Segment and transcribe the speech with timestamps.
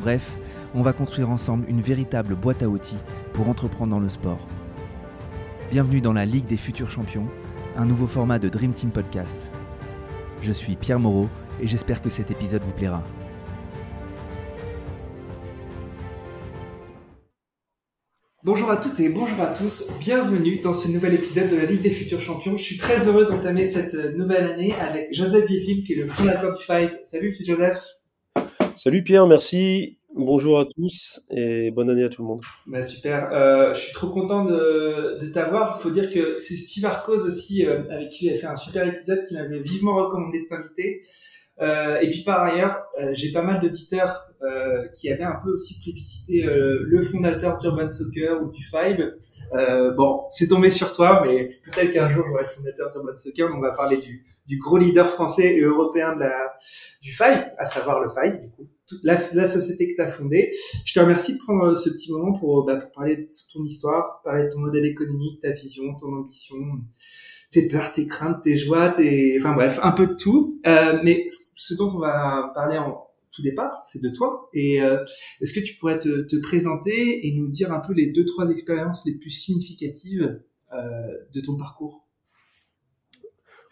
[0.00, 0.38] Bref,
[0.74, 2.96] on va construire ensemble une véritable boîte à outils
[3.34, 4.48] pour entreprendre dans le sport.
[5.70, 7.26] Bienvenue dans la Ligue des futurs champions,
[7.76, 9.52] un nouveau format de Dream Team Podcast.
[10.40, 11.28] Je suis Pierre Moreau
[11.60, 13.04] et j'espère que cet épisode vous plaira.
[18.42, 21.82] Bonjour à toutes et bonjour à tous, bienvenue dans ce nouvel épisode de la Ligue
[21.82, 22.56] des futurs champions.
[22.56, 26.56] Je suis très heureux d'entamer cette nouvelle année avec Joseph Viville qui est le fondateur
[26.56, 26.98] du Five.
[27.02, 27.82] Salut Joseph
[28.76, 29.99] Salut Pierre, merci.
[30.16, 32.40] Bonjour à tous et bonne année à tout le monde.
[32.66, 35.76] Bah super, euh, je suis trop content de, de t'avoir.
[35.78, 38.84] Il faut dire que c'est Steve Arcos aussi, euh, avec qui j'ai fait un super
[38.88, 41.00] épisode, qui m'avait vivement recommandé de t'inviter.
[41.60, 44.26] Euh, et puis par ailleurs, j'ai pas mal d'auditeurs
[44.94, 49.14] qui avaient un peu aussi plébiscité le fondateur d'Urban Soccer ou du Five.
[49.96, 53.48] bon, c'est tombé sur toi, mais peut-être qu'un jour j'aurai le fondateur d'Urban Soccer.
[53.54, 56.16] on va parler du, du gros leader français et européen
[57.02, 58.66] du Five, à savoir le Five, du coup,
[59.02, 60.50] la, la société que tu as fondée.
[60.84, 64.20] Je te remercie de prendre ce petit moment pour, bah, pour parler de ton histoire,
[64.24, 66.56] parler de ton modèle économique, ta vision, ton ambition
[67.50, 70.60] tes peurs, tes craintes, tes joies, tes, enfin bref, un peu de tout.
[70.66, 74.48] Euh, mais ce dont on va parler en tout départ, c'est de toi.
[74.54, 75.04] Et euh,
[75.40, 78.50] est-ce que tu pourrais te, te, présenter et nous dire un peu les deux trois
[78.50, 80.40] expériences les plus significatives
[80.72, 82.06] euh, de ton parcours?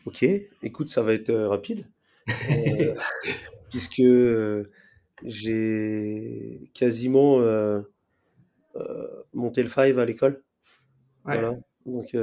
[0.07, 0.25] Ok,
[0.63, 1.87] écoute, ça va être euh, rapide,
[2.51, 2.95] euh,
[3.69, 4.03] puisque
[5.25, 7.41] j'ai quasiment
[9.33, 10.43] monté le five à l'école.
[11.25, 11.35] Ouais.
[11.39, 11.57] Voilà.
[11.87, 12.15] Donc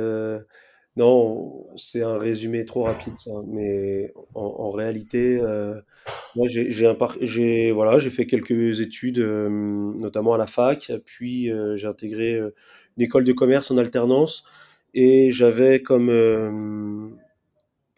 [0.98, 5.82] non, c'est un résumé trop rapide ça, mais en, en réalité, euh,
[6.36, 10.48] moi j'ai j'ai un par- j'ai voilà, j'ai fait quelques études, euh, notamment à la
[10.48, 12.54] fac, puis euh, j'ai intégré euh,
[12.98, 14.46] une école de commerce en alternance,
[14.94, 17.10] et j'avais comme euh,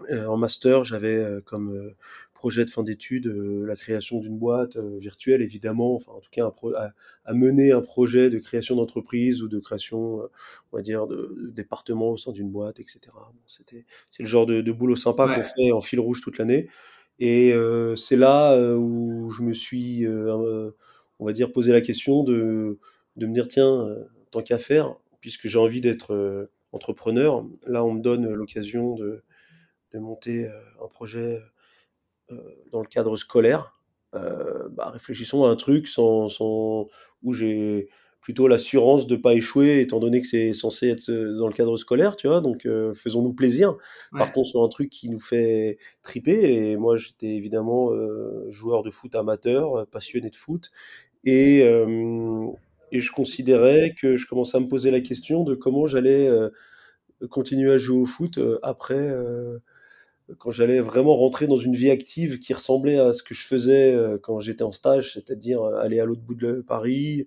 [0.10, 1.96] euh, en master, j'avais euh, comme euh,
[2.38, 6.30] projet de fin d'études euh, la création d'une boîte euh, virtuelle, évidemment, enfin en tout
[6.32, 6.94] cas un pro- à,
[7.26, 10.28] à mener un projet de création d'entreprise ou de création, euh,
[10.72, 13.32] on va dire, de, de département au sein d'une boîte, etc.
[13.34, 16.38] Bon, c'était, c'est le genre de, de boulot sympa qu'on fait en fil rouge toute
[16.38, 16.68] l'année.
[17.20, 20.72] Et euh, c'est là euh, où je me suis, euh,
[21.20, 22.80] on va dire, posé la question de,
[23.16, 23.88] de me dire, tiens,
[24.32, 29.24] tant qu'à faire, puisque j'ai envie d'être entrepreneur, là on me donne l'occasion de,
[29.94, 31.40] de monter un projet
[32.72, 33.74] dans le cadre scolaire,
[34.16, 36.88] euh, bah, réfléchissons à un truc sans, sans-
[37.24, 37.90] où j'ai
[38.22, 41.78] plutôt l'assurance de pas échouer, étant donné que c'est censé être euh, dans le cadre
[41.78, 42.42] scolaire, tu vois.
[42.42, 43.78] Donc, euh, faisons-nous plaisir.
[44.12, 44.20] Ouais.
[44.20, 46.72] Partons sur un truc qui nous fait triper.
[46.72, 50.72] Et moi, j'étais évidemment euh, joueur de foot amateur, euh, passionné de foot,
[51.24, 52.48] et euh,
[52.92, 56.50] et je considérais que je commençais à me poser la question de comment j'allais euh,
[57.30, 59.12] continuer à jouer au foot euh, après.
[60.40, 63.94] Quand j'allais vraiment rentrer dans une vie active qui ressemblait à ce que je faisais
[63.94, 67.26] euh, quand j'étais en stage, c'est-à-dire euh, aller à l'autre bout de Paris,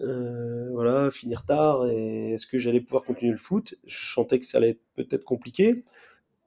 [0.00, 3.74] euh, voilà, finir tard, et est-ce que j'allais pouvoir continuer le foot?
[3.86, 5.84] Je sentais que ça allait être peut-être compliqué,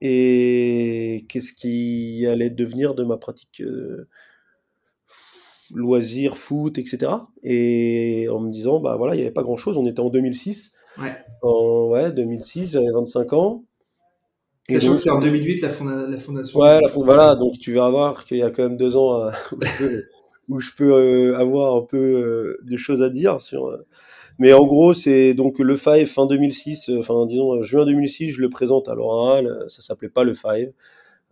[0.01, 4.07] et qu'est-ce qui allait devenir de ma pratique euh,
[5.09, 7.29] f- loisir, foot, etc.
[7.43, 10.73] Et en me disant, bah voilà, il n'y avait pas grand-chose, on était en 2006,
[10.97, 11.15] Ouais.
[11.41, 13.63] en ouais, 2006, j'avais 25 ans,
[14.79, 16.59] Sachant que c'est en 2008 la, fonda- la fondation.
[16.59, 19.25] Ouais, la fond- voilà, donc tu vas voir qu'il y a quand même deux ans
[19.25, 19.31] euh,
[20.49, 23.67] où je peux, euh, avoir un peu euh, de choses à dire sur.
[23.67, 23.85] euh,
[24.39, 28.41] Mais en gros, c'est donc le Five fin 2006, euh, enfin disons juin 2006, je
[28.41, 29.65] le présente à l'oral.
[29.69, 30.71] Ça s'appelait pas le Five.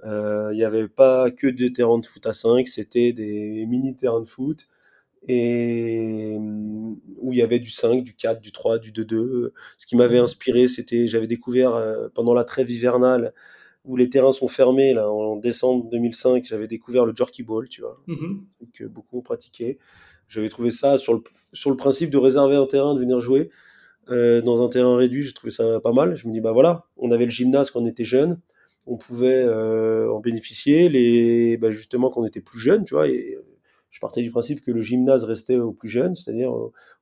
[0.05, 4.21] Il n'y avait pas que des terrains de foot à 5, c'était des mini terrains
[4.21, 4.67] de foot
[5.27, 9.53] et hum, où il y avait du 5, du 4, du 3, du 2-2.
[9.77, 10.23] Ce qui m'avait Mhm.
[10.23, 13.33] inspiré, c'était j'avais découvert euh, pendant la trêve hivernale
[13.85, 17.81] où les terrains sont fermés, là, en décembre 2005, j'avais découvert le Jorky Ball, tu
[17.81, 18.45] vois, Mhm.
[18.73, 19.77] que beaucoup ont pratiqué.
[20.27, 21.21] J'avais trouvé ça sur le,
[21.53, 23.49] sur le principe de réserver un terrain, de venir jouer
[24.09, 26.15] euh, dans un terrain réduit, j'ai trouvé ça pas mal.
[26.17, 28.39] Je me dis, bah voilà, on avait le gymnase quand on était jeune,
[28.87, 33.07] on pouvait euh, en bénéficier, les, bah justement quand on était plus jeune, tu vois,
[33.07, 33.37] et
[33.89, 36.53] je partais du principe que le gymnase restait aux plus jeunes, c'est-à-dire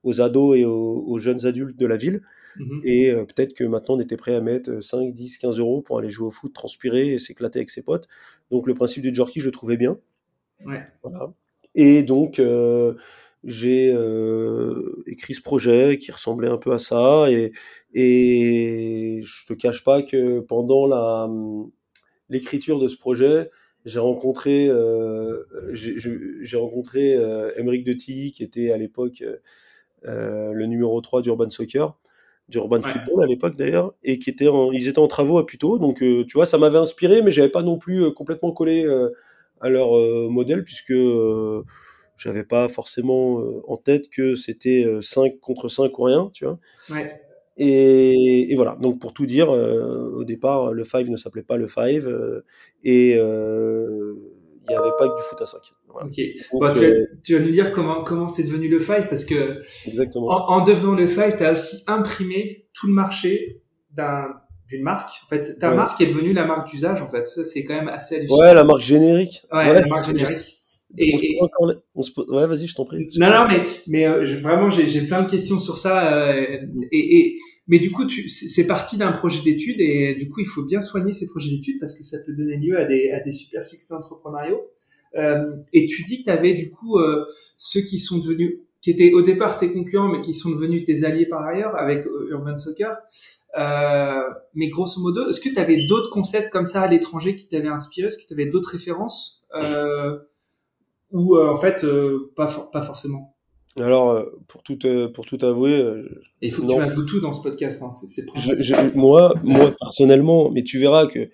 [0.03, 2.21] aux, ados et aux, aux jeunes adultes de la ville.
[2.57, 2.81] Mhm.
[2.83, 5.99] Et euh, peut-être que maintenant on était prêt à mettre 5, 10, 15 euros pour
[5.99, 8.07] aller jouer au foot, transpirer et s'éclater avec ses potes.
[8.51, 9.97] Donc le principe du jerky, je le trouvais bien.
[10.65, 10.83] Ouais.
[11.03, 11.33] Voilà.
[11.75, 12.41] Et donc,
[13.43, 13.95] j'ai
[15.05, 17.29] écrit ce projet qui ressemblait un peu à ça.
[17.29, 17.51] Et,
[17.93, 21.29] et je te cache pas que pendant la,
[22.29, 23.49] l'écriture de ce projet,
[23.87, 29.23] j'ai rencontré, euh, j'ai rencontré euh, Emeric de Tilly, qui était à l'époque
[30.05, 31.97] euh, le numéro 3 d'Urban Soccer,
[32.49, 35.79] d'Urban Football à l'époque d'ailleurs, et qui était en, ils étaient en travaux à Puto.
[35.79, 38.85] Donc, tu vois, ça m'avait inspiré, mais j'avais pas non plus complètement collé
[39.61, 39.91] à leur
[40.29, 40.93] modèle, puisque
[42.17, 46.59] j'avais pas forcément en tête que c'était 5 contre 5 ou rien, tu vois.
[46.91, 47.21] Ouais.
[47.57, 51.57] Et, et, voilà, donc pour tout dire, euh, au départ, le Five ne s'appelait pas
[51.57, 52.45] le Five euh,
[52.83, 54.13] et euh,
[54.67, 55.59] il n'y avait pas que du foot à 5.
[55.87, 56.19] Ok, bon, tu,
[56.59, 56.73] vas,
[57.23, 60.27] tu, vas, nous dire comment comment c'est devenu le Five parce que Exactement.
[60.27, 64.27] En, en devenant le Five, tu as aussi imprimé tout le marché d'un
[64.69, 65.09] d'une marque.
[65.25, 67.01] En fait, ta marque est devenue la marque d'usage.
[67.01, 68.39] En fait, ça c'est quand même assez hallucinant.
[68.39, 69.43] Ouais, la marque générique.
[69.51, 70.56] Ouais, ouais la marque générique.
[70.97, 71.37] Et,
[71.95, 73.07] on se, Ouais, vas-y, je t'en prie.
[73.17, 76.13] Non, non, mais, mais euh, vraiment, j'ai plein de questions sur ça.
[76.13, 76.59] Euh,
[76.91, 80.63] et, et, mais du coup, c'est parti d'un projet d'études et du coup, il faut
[80.63, 83.31] bien soigner ces projets d'études parce que ça peut donner lieu à des, à des
[83.31, 84.61] super succès entrepreneuriaux.
[85.15, 87.25] Euh, et tu dis que tu avais du coup euh,
[87.57, 91.03] ceux qui sont devenus, qui étaient au départ tes concurrents, mais qui sont devenus tes
[91.03, 92.95] alliés par ailleurs avec Urban Soccer.
[93.57, 94.21] Euh,
[94.53, 97.67] mais grosso modo, est-ce que tu avais d'autres concepts comme ça à l'étranger qui t'avaient
[97.67, 98.07] inspiré?
[98.07, 99.47] Est-ce que tu avais d'autres références?
[99.55, 100.17] Euh,
[101.11, 103.33] ou euh, en fait euh, pas pas forcément
[103.79, 104.79] alors, euh, pour tout,
[105.13, 105.85] pour tout avouer.
[106.41, 108.25] il faut que tu avoues tout dans ce podcast, hein, c'est
[108.95, 111.29] moi, moi, personnellement, mais tu verras que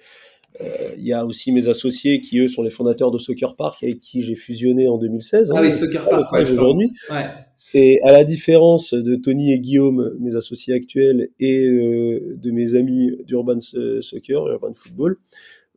[0.97, 4.01] il y a aussi mes associés qui, eux, sont les fondateurs de Soccer Park avec
[4.01, 5.51] qui j'ai fusionné en 2016.
[5.51, 6.91] Hein, ah oui, Soccer Park, aujourd'hui.
[7.09, 7.27] Ouais.
[7.73, 13.15] Et à la différence de Tony et Guillaume, mes associés actuels, et de mes amis
[13.25, 15.17] d'Urban Soccer, Urban Football,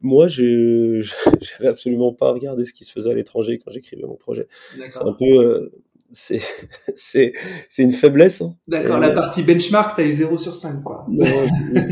[0.03, 1.01] moi, je
[1.41, 4.47] j'avais absolument pas regardé ce qui se faisait à l'étranger quand j'écrivais mon projet.
[4.91, 5.73] C'est un peu, euh,
[6.13, 6.41] c'est
[6.95, 7.33] c'est
[7.69, 8.41] c'est une faiblesse.
[8.43, 8.55] Hein.
[8.69, 8.99] D'accord.
[8.99, 11.07] La partie benchmark, tu as eu 0 sur 5, quoi.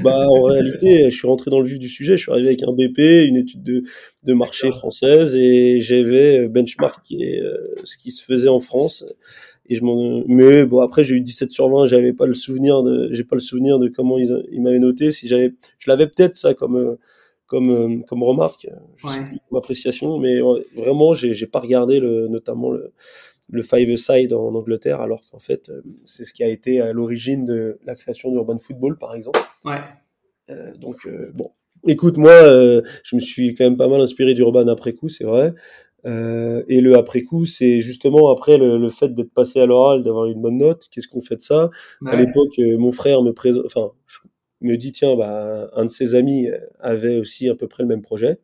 [0.02, 2.16] bah en réalité, je suis rentré dans le vif du sujet.
[2.16, 3.82] Je suis arrivé avec un BP, une étude de
[4.24, 9.04] de marché française, et j'avais euh, benchmarké euh, ce qui se faisait en France.
[9.66, 12.82] Et je m'en, mais bon après j'ai eu 17 sur 20, j'avais pas le souvenir
[12.82, 15.10] de, j'ai pas le souvenir de comment ils, ils m'avaient noté.
[15.10, 16.98] Si j'avais, je l'avais peut-être ça comme
[17.46, 20.40] comme, euh, comme remarque, je sais plus, comme appréciation, mais
[20.74, 22.92] vraiment, j'ai pas regardé le, notamment le,
[23.50, 27.44] le five-side en Angleterre, alors qu'en fait, euh, c'est ce qui a été à l'origine
[27.44, 29.40] de la création d'Urban Football, par exemple.
[29.64, 29.80] Ouais.
[30.50, 31.50] Euh, donc, bon.
[31.86, 35.52] Écoute, moi, je me suis quand même pas mal inspiré d'Urban après coup, c'est vrai.
[36.06, 40.40] et le après coup, c'est justement après le, fait d'être passé à l'oral, d'avoir une
[40.40, 40.88] bonne note.
[40.90, 41.68] Qu'est-ce qu'on fait de ça?
[42.06, 43.90] À l'époque, mon frère me présente, enfin,
[44.64, 46.48] me dit tiens, bah, un de ses amis
[46.80, 48.38] avait aussi à peu près le même projet.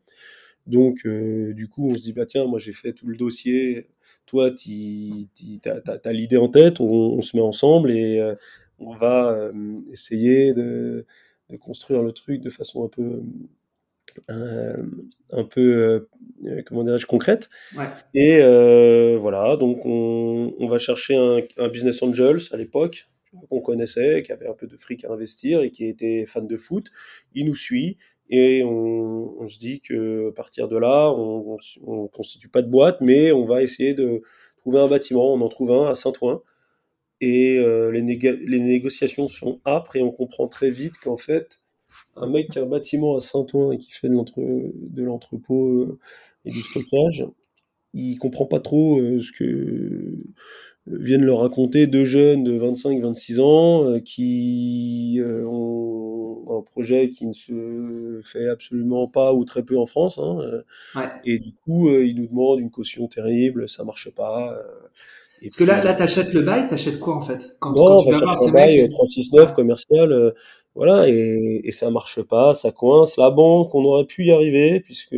[0.67, 3.89] Donc, euh, du coup, on se dit bah tiens, moi j'ai fait tout le dossier,
[4.27, 4.71] toi, tu
[5.65, 8.35] as, l'idée en tête, on, se met ensemble et euh,
[8.79, 9.53] on va euh,
[9.91, 11.07] essayer de,
[11.61, 13.23] construire le truc de façon un peu.
[15.33, 16.09] un peu
[16.67, 17.49] comment dirais-je concrète
[18.15, 18.41] et
[19.17, 23.10] voilà donc on, va chercher un, un business angels à l'époque
[23.49, 26.57] qu'on connaissait, qui avait un peu de fric à investir et qui était fan de
[26.57, 26.91] foot.
[27.35, 27.97] Il nous suit
[28.29, 33.33] et on, se dit que partir de là, on, ne constitue pas de boîte, mais
[33.33, 34.23] on va essayer de
[34.59, 35.33] trouver un bâtiment.
[35.35, 36.43] On en trouve un à Saint-Ouen
[37.21, 41.61] et euh, les, les, négociations sont âpres et on comprend très vite qu'en fait,
[42.17, 45.99] un mec qui a un bâtiment à Saint-Ouen et qui fait de l'entrepôt euh,
[46.45, 47.27] et du stockage,
[47.93, 50.17] il comprend pas trop euh, ce que
[50.99, 57.27] viennent leur raconter deux jeunes de 25-26 ans euh, qui euh, ont un projet qui
[57.27, 60.19] ne se fait absolument pas ou très peu en France.
[60.19, 64.57] Hein, euh, Et du coup, ils nous demandent une caution terrible, ça marche pas.
[65.43, 67.57] Et Parce que là, là, t'achètes le bail, t'achètes quoi en fait?
[67.61, 70.35] Quand, Non, quand tu vas un bail 369 commercial,
[70.75, 73.17] voilà, et, et ça marche pas, ça coince.
[73.17, 75.17] La banque, on aurait pu y arriver puisque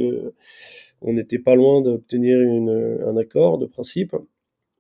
[1.00, 4.14] on n'était pas loin d'obtenir un accord de principe.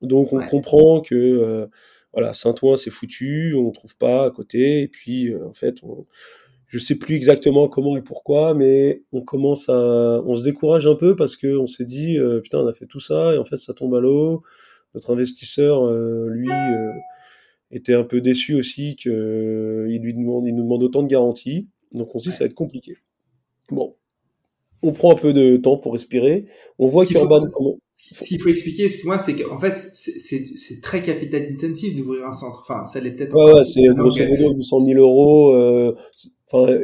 [0.02, 1.66] Donc on comprend que euh,
[2.12, 6.06] voilà, Saint-Ouen c'est foutu, on trouve pas à côté, et puis euh, en fait, on,
[6.66, 10.96] je sais plus exactement comment et pourquoi, mais on commence à, on se décourage un
[10.96, 13.44] peu parce que on s'est dit euh, putain on a fait tout ça et en
[13.44, 14.42] fait ça tombe à l'eau.
[14.94, 15.90] Notre investisseur,
[16.28, 16.50] lui,
[17.70, 22.14] était un peu déçu aussi qu'il lui demande, il nous demande autant de garanties, donc
[22.14, 22.98] on se dit ça va être compliqué.
[23.70, 23.96] Bon,
[24.82, 26.46] on prend un peu de temps pour respirer.
[26.78, 27.44] On voit qu'Urban.
[27.90, 32.60] S'il faut expliquer, excuse-moi, c'est qu'en fait, c'est très capital intensif d'ouvrir un centre.
[32.62, 33.34] Enfin, ça l'est peut-être.
[33.34, 35.54] Ouais, ouais c'est grosso modo 200 000 euros.
[35.54, 35.94] Euh,
[36.50, 36.78] enfin,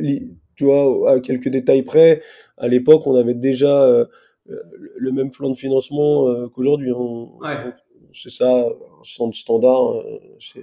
[0.55, 2.23] tu vois, à quelques détails près,
[2.57, 4.05] à l'époque, on avait déjà euh,
[4.47, 6.91] le même plan de financement qu'aujourd'hui.
[6.91, 7.75] Hein.
[8.15, 8.65] C'est ça,
[9.03, 10.03] centre standard,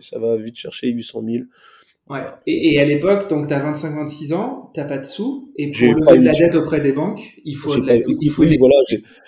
[0.01, 1.43] ça va vite chercher 800 000.
[2.07, 2.23] Ouais.
[2.45, 5.81] Et, et, à l'époque, donc, tu as 25-26 ans, tu pas de sous, et pour
[5.81, 8.75] lever de la dette auprès des banques, il faut, il, faut voilà,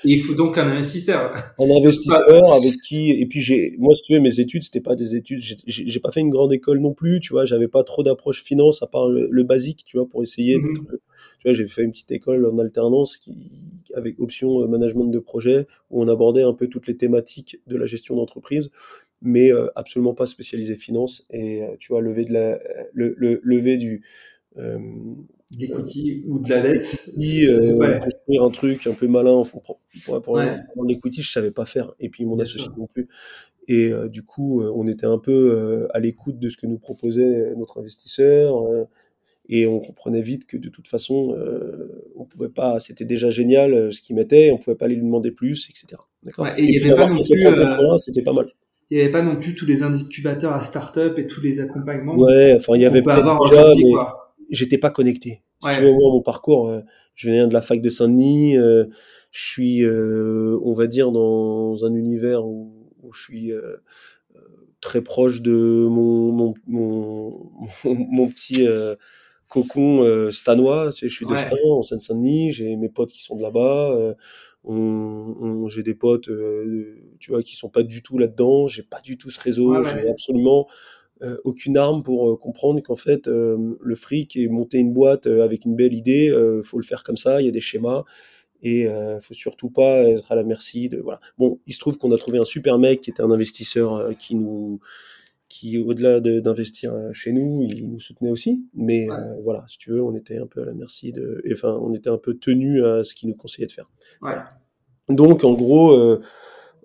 [0.03, 1.33] il faut donc un investisseur.
[1.59, 4.95] Un investisseur avec qui, et puis j'ai, moi, si tu veux, mes études, c'était pas
[4.95, 8.03] des études, j'ai pas fait une grande école non plus, tu vois, j'avais pas trop
[8.03, 10.75] d'approche finance à part le, basique, tu vois, pour essayer mm-hmm.
[10.75, 11.01] d'être,
[11.39, 13.33] tu vois, j'ai fait une petite école en alternance qui,
[13.95, 17.75] avec option euh, management de projet, où on abordait un peu toutes les thématiques de
[17.75, 18.69] la gestion d'entreprise
[19.21, 21.25] mais euh, absolument pas spécialisé finance.
[21.31, 22.59] Et euh, tu vois, lever de la,
[22.93, 24.03] le, le lever du
[24.57, 24.79] euh,
[25.51, 29.61] l'equity ou de la dette, euh, construire un truc un peu malin pour,
[30.03, 30.37] pour, pour,
[30.83, 31.93] l'equity, je savais pas faire.
[31.99, 33.07] Et puis mon associé non plus.
[33.67, 37.79] Et du coup, on était un peu à l'écoute de ce que nous proposait notre
[37.79, 38.63] investisseur.
[39.49, 41.37] et on comprenait vite que de toute façon,
[42.15, 42.79] on pouvait pas.
[42.79, 44.51] C'était déjà génial ce qu'il mettait.
[44.51, 46.01] On pouvait pas lui demander plus, etc.
[46.23, 46.47] D'accord.
[46.47, 47.99] et, il y avait pas non plus.
[47.99, 48.47] C'était pas mal
[48.89, 52.15] il n'y avait pas non plus tous les incubateurs à start-up et tous les accompagnements.
[52.15, 53.91] Ouais, enfin, il y avait peut-être déjà, mais
[54.49, 55.43] j'étais pas connecté.
[55.63, 56.81] Si tu veux, moi, mon parcours, euh,
[57.15, 58.85] je viens de la fac de Saint-Denis, euh,
[59.31, 62.73] je suis, euh, on va dire, dans un univers où,
[63.13, 63.51] je suis
[64.81, 67.51] très proche de mon, mon, mon,
[67.85, 68.67] mon petit
[69.47, 70.91] cocon stanois.
[70.91, 74.15] Tu sais, je suis de Stan, en Seine-Saint-Denis, j'ai mes potes qui sont de là-bas
[74.69, 78.67] on, j'ai des potes, euh, tu vois, qui sont pas du tout là-dedans.
[78.67, 79.81] J'ai pas du tout ce réseau.
[79.83, 80.67] j'ai absolument
[81.23, 85.65] euh, aucune arme pour euh, comprendre qu'en fait, le fric et monter une boîte avec
[85.65, 86.31] une belle idée,
[86.63, 87.41] faut le faire comme ça.
[87.41, 88.03] Il y a des schémas
[88.61, 91.19] et euh, faut surtout pas être à la merci de voilà.
[91.37, 94.35] Bon, il se trouve qu'on a trouvé un super mec qui était un investisseur qui
[94.35, 94.79] nous
[95.49, 98.65] qui au-delà d'investir chez nous, il nous soutenait aussi.
[98.73, 99.07] Mais
[99.43, 102.09] voilà, si tu veux, on était un peu à la merci de, enfin, on était
[102.09, 103.89] un peu tenu à ce qu'il nous conseillait de faire.
[104.21, 104.35] Ouais.
[105.09, 106.21] Donc, en gros, euh,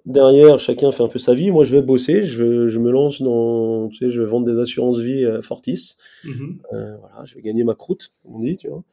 [0.06, 1.50] derrière, chacun fait un peu sa vie.
[1.50, 4.58] Moi, je vais bosser, je, je me lance dans, tu sais, je vais vendre des
[4.58, 5.96] assurances vie à Fortis.
[6.24, 6.58] Mm-hmm.
[6.72, 8.84] Euh, voilà, je vais gagner ma croûte, comme on dit, tu vois.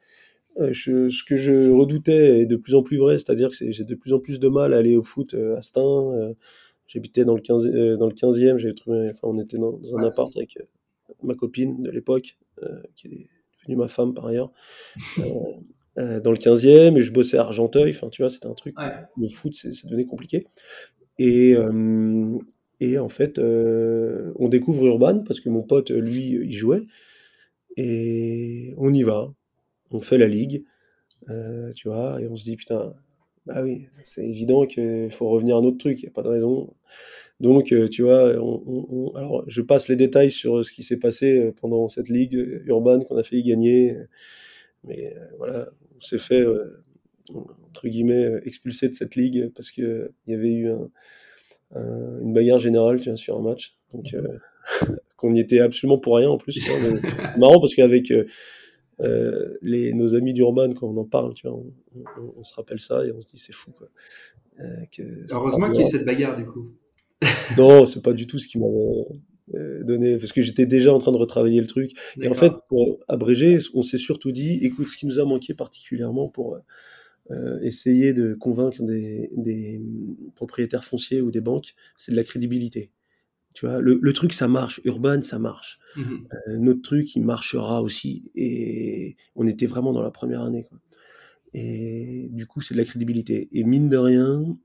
[0.58, 3.94] Euh, ce que je redoutais est de plus en plus vrai, c'est-à-dire que j'ai de
[3.94, 6.34] plus en plus de mal à aller au foot à Stein.
[6.92, 7.66] J'habitais dans le 15
[7.98, 10.58] dans le 15e, j'ai trouvé, enfin, on était dans, un appart avec
[11.22, 12.36] ma copine de l'époque,
[12.96, 13.28] qui est
[13.60, 14.50] devenue ma femme par ailleurs.
[15.98, 17.90] Euh, dans le 15e et je bossais à Argenteuil.
[17.90, 18.76] Enfin, tu vois, c'était un truc.
[19.16, 20.46] Le foot, ça devenait compliqué.
[21.18, 22.38] Et, euh,
[22.78, 26.86] et en fait, euh, on découvre Urban parce que mon pote, lui, il jouait.
[27.76, 29.32] Et on y va.
[29.90, 30.64] On fait la ligue.
[31.74, 32.94] tu vois, et on se dit, putain,
[33.46, 36.00] bah oui, c'est évident qu'il faut revenir à un autre truc.
[36.00, 36.74] Il n'y a pas de raison.
[37.40, 42.10] Donc, tu vois, alors je passe les détails sur ce qui s'est passé pendant cette
[42.10, 43.96] ligue urbaine qu'on a fait y gagner.
[44.84, 46.82] Mais voilà, on s'est fait, euh,
[47.68, 50.70] entre guillemets, euh, expulser de cette ligue parce qu'il y avait eu
[51.74, 53.76] une bagarre générale sur un match.
[53.92, 54.38] Donc, euh,
[55.16, 56.70] qu'on y était absolument pour rien en plus.
[57.38, 58.12] marrant parce qu'avec
[59.62, 61.58] les, nos amis d'Urban, quand on en parle, tu vois,
[62.36, 63.72] on, se rappelle ça et on se dit c'est fou.
[63.72, 63.88] Quoi.
[65.30, 66.70] Heureusement qu'il y ait cette bagarre du coup.
[67.58, 69.04] non, c'est pas du tout ce qui m'avait
[69.54, 71.90] euh, donné, parce que j'étais déjà en train de retravailler le truc.
[72.20, 75.54] Et en fait, pour abréger, on s'est surtout dit, écoute, ce qui nous a manqué
[75.54, 76.58] particulièrement pour
[77.30, 79.80] euh, essayer de convaincre des, des,
[80.34, 82.90] propriétaires fonciers ou des banques, c'est de la crédibilité.
[83.54, 84.80] Tu vois, le, le, truc, ça marche.
[84.84, 85.80] Urban, ça marche.
[85.96, 86.02] Mmh
[86.48, 88.30] euh, notre truc, il marchera aussi.
[88.34, 90.64] Et on était vraiment dans la première année.
[90.68, 90.78] Quoi.
[91.52, 93.48] Et du coup, c'est de la crédibilité.
[93.52, 94.56] Et mine de rien,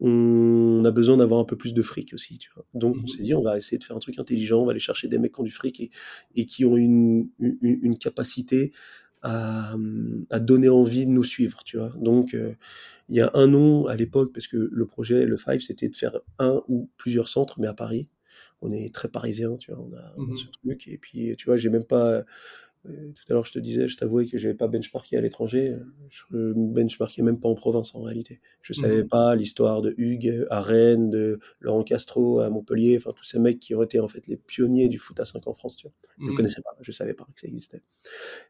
[0.00, 2.38] on a besoin d'avoir un peu plus de fric aussi.
[2.38, 2.66] Tu vois.
[2.74, 3.08] Donc on mmh.
[3.08, 5.18] s'est dit, on va essayer de faire un truc intelligent, on va aller chercher des
[5.18, 5.90] mecs qui ont du fric
[6.34, 8.72] et, qui ont une, une, capacité
[9.22, 9.74] à,
[10.30, 11.64] à, donner envie de nous suivre.
[11.64, 11.94] Tu vois.
[11.98, 12.52] Donc euh,
[13.08, 15.96] il y a un nom à l'époque, parce que le projet, le Five, c'était de
[15.96, 18.08] faire un ou plusieurs centres, mais à Paris.
[18.64, 20.88] On est très parisien, tu vois, on a, on a mmh ce truc.
[20.88, 22.24] Et puis, tu vois, j'ai même pas
[22.84, 25.76] tout à l'heure, je te disais, je t'avouais que j'avais pas benchmarké à l'étranger.
[26.10, 28.40] Je benchmarkais même pas en province en réalité.
[28.62, 33.12] Je mmh savais pas l'histoire de Hugues à Rennes, de Laurent Castro à Montpellier, enfin
[33.16, 35.54] tous ces mecs qui ont été en fait les pionniers du foot à 5 en
[35.54, 35.76] France.
[35.76, 35.94] Tu vois.
[36.18, 36.34] Je mmh.
[36.36, 37.82] connaissais pas, je savais pas que ça existait.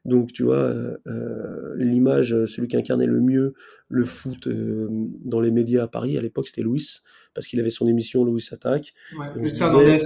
[0.05, 3.55] Donc tu vois, euh, euh l'image, celui qui incarnait le mieux
[3.89, 4.89] le foot euh,
[5.25, 7.03] dans les médias à Paris à l'époque, c'était Louis
[7.35, 8.95] parce qu'il avait son émission Louis Attaque.
[9.19, 9.99] Ouais, Louis Fernandez,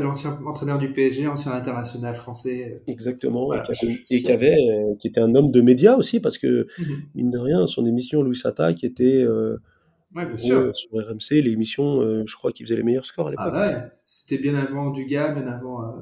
[0.00, 2.76] l'ancien entraîneur du PSG, ancien international français.
[2.86, 3.25] Exactement,
[4.10, 7.02] et, qui, avait, euh, qui était un homme de médias aussi, parce que, mhm.
[7.14, 9.22] mine de rien, son émission Louis Attaque était...
[9.22, 9.58] Euh,
[10.14, 10.74] ouais, bien sûr.
[10.74, 13.52] sur RMC, l'émission, euh, je crois qu'il faisait les meilleurs scores à l'époque.
[13.52, 15.94] Ah ouais, c'était bien avant Dugas, bien avant...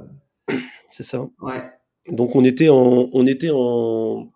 [0.91, 1.27] C'est ça.
[1.41, 1.63] Ouais.
[2.11, 4.31] Donc on était en, on était en,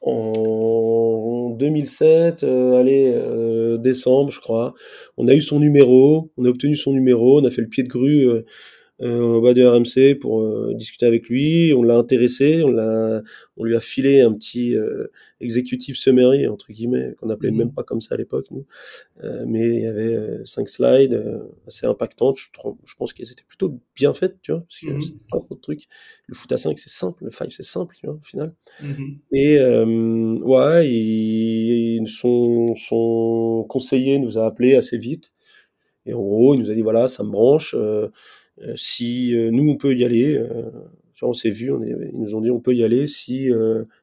[0.00, 4.74] en 2007, allez, décembre, je crois.
[5.16, 7.82] On a eu son numéro, on a obtenu son numéro, on a fait le pied
[7.82, 8.26] de grue
[9.02, 11.72] au bas de RMC pour discuter avec lui.
[11.76, 13.22] On l'a intéressé, on, l'a,
[13.56, 14.76] on lui a filé un petit
[15.40, 18.66] exécutif summary, entre guillemets, qu'on appelait même mmh pas comme ça à l'époque, nous.
[19.46, 21.20] mais il y avait cinq slides
[21.66, 22.36] assez impactantes.
[22.38, 22.46] Je,
[22.84, 25.54] je pense qu'elles étaient plutôt bien faites, tu vois, parce que mmh c'est pas trop
[25.54, 25.88] de trucs.
[26.28, 28.54] Le foot à 5, c'est simple, le 5, c'est simple, tu vois, au final.
[28.80, 35.32] Mmh Et ouais, il, son, son conseiller nous a appelé assez vite.
[36.06, 37.74] Et en gros, il nous a dit voilà, ça me branche.
[37.78, 38.08] Euh,
[38.74, 40.70] si euh, nous, on peut y aller, euh,
[41.22, 43.48] on s'est vu, on ils nous ont dit on peut y aller si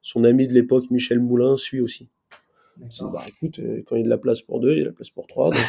[0.01, 2.08] son ami de l'époque, Michel Moulin, suit aussi.
[3.01, 4.88] Bah, écoute, quand il y a de la place pour deux, il y a de
[4.88, 5.50] la place pour trois.
[5.50, 5.62] Donc,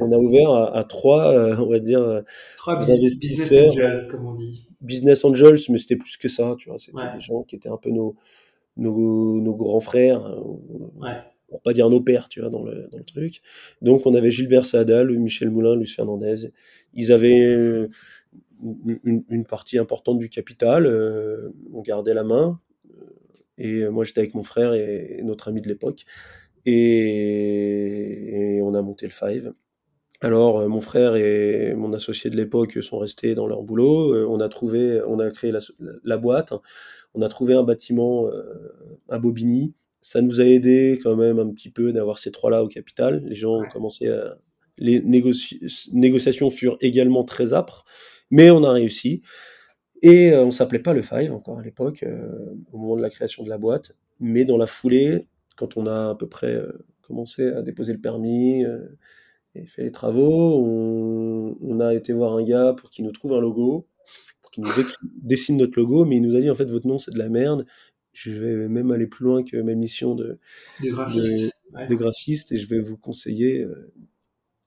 [0.00, 2.22] on a ouvert à, trois, on va dire,
[2.56, 3.72] trois investisseurs.
[3.72, 4.68] Business angels, comme on dit.
[4.80, 6.78] Business angels, mais c'était plus que ça, tu vois.
[6.78, 8.14] C'était des gens qui étaient un peu nos,
[8.76, 10.22] nos, nos grands frères.
[11.00, 11.16] Ouais
[11.52, 13.42] pour pas dire nos pères, tu vois, dans le, dans le truc.
[13.82, 16.50] Donc on avait Gilbert Saadal, Michel Moulin, Luce Fernandez.
[16.94, 17.86] Ils avaient
[18.62, 22.60] une, partie importante du capital, euh, on gardait la main.
[22.90, 23.04] Euh,
[23.58, 26.04] et moi j'étais avec mon frère et, notre ami de l'époque.
[26.64, 29.52] Et, on a monté le Five.
[30.20, 34.28] Alors, euh, mon frère et mon associé de l'époque sont restés dans leur boulot.
[34.30, 35.52] On a trouvé, on a créé
[36.04, 36.52] la, boîte.
[37.14, 38.30] On a trouvé un bâtiment
[39.08, 42.68] à Bobigny ça nous a aidé quand même un petit peu d'avoir ces trois-là au
[42.68, 43.22] capital.
[43.24, 44.36] Les gens ont commencé à...
[44.78, 47.84] Les négociations furent également très âpres,
[48.32, 49.22] mais on a réussi.
[50.02, 53.10] Et euh, on s'appelait pas le Five encore à l'époque, euh, au moment de la
[53.10, 53.92] création de la boîte.
[54.18, 56.72] Mais dans la foulée, quand on a à peu près euh,
[57.02, 58.64] commencé à déposer le permis
[59.54, 63.34] et fait les travaux, on, on, a été voir un gars pour qu'il nous trouve
[63.34, 63.86] un logo,
[64.40, 64.70] pour qu'il nous
[65.22, 67.28] dessine notre logo, mais il nous a dit en fait votre nom c'est de la
[67.28, 67.66] merde,
[68.12, 70.38] je vais même aller plus loin que ma mission de,
[70.82, 71.54] de, graphiste.
[71.88, 73.66] de, graphiste et je vais vous conseiller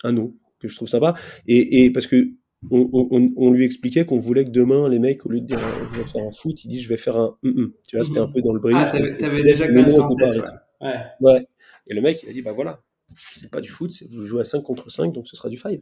[0.04, 1.16] un nom que je trouve sympa.
[1.48, 2.30] Et, et parce que
[2.72, 5.60] on, on, on, lui expliquait qu'on voulait que demain, les mecs, au lieu de dire
[5.94, 7.72] je vais faire un foot, ils disent je vais faire un mm -mm.
[7.88, 8.78] Tu vois, c'était un peu dans le brief.
[8.78, 10.44] Ah, t'avais déjà ça en tête,
[10.82, 10.96] ouais.
[11.22, 11.48] ouais.
[11.88, 12.82] Et le mec, il a dit bah voilà,
[13.34, 15.82] c'est pas du foot, vous jouez à 5 contre 5, donc ce sera du 5.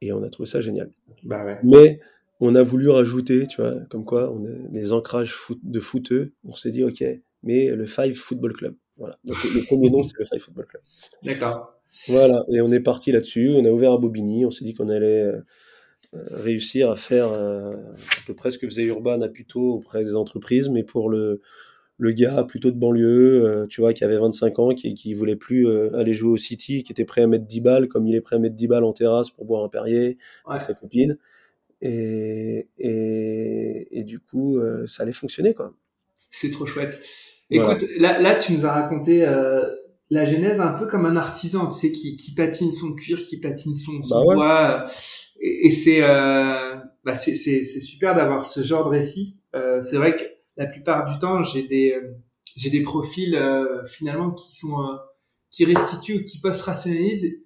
[0.00, 0.90] Et on a trouvé ça génial.
[1.24, 1.58] Bah ouais.
[1.64, 2.00] Mais
[2.40, 6.32] on a voulu rajouter, tu vois, comme quoi on a des ancrages de footeux.
[6.44, 7.02] On s'est dit, ok,
[7.42, 8.74] mais le Five Football Club.
[8.96, 9.18] Voilà.
[9.24, 10.82] Donc le premier nom, c'est le Five Football Club.
[11.24, 11.80] D'accord.
[12.08, 12.44] Voilà.
[12.52, 13.50] Et on est parti là-dessus.
[13.54, 14.44] On a ouvert à Bobigny.
[14.44, 15.40] On s'est dit qu'on allait euh,
[16.12, 20.16] réussir à faire euh, à peu près ce que faisait Urban à plutôt auprès des
[20.16, 21.40] entreprises, mais pour le,
[21.98, 25.36] le gars plutôt de banlieue, euh, tu vois, qui avait 25 ans, qui, qui voulait
[25.36, 28.20] plus aller jouer au City, qui était prêt à mettre 10 balles, comme il est
[28.20, 31.18] prêt à mettre 10 balles en terrasse pour boire un Perrier avec sa copine.
[31.80, 35.72] Et, et, et du coup, euh, ça allait fonctionner, quoi.
[36.30, 37.00] C'est trop chouette.
[37.50, 39.66] Écoute, là, là, tu nous as raconté euh,
[40.10, 43.40] la genèse un peu comme un artisan, tu sais, qui, qui patine son cuir, qui
[43.40, 44.84] patine son, son bah bois.
[45.38, 49.40] Euh, et, et c'est euh, bah c'est super d'avoir ce genre de récit.
[49.54, 50.24] Euh, c'est vrai que
[50.56, 51.94] la plupart du temps, j'ai des
[52.56, 53.38] j'ai des profils
[53.86, 54.76] finalement qui sont
[55.50, 57.44] qui restituent ou qui post-rationalisent.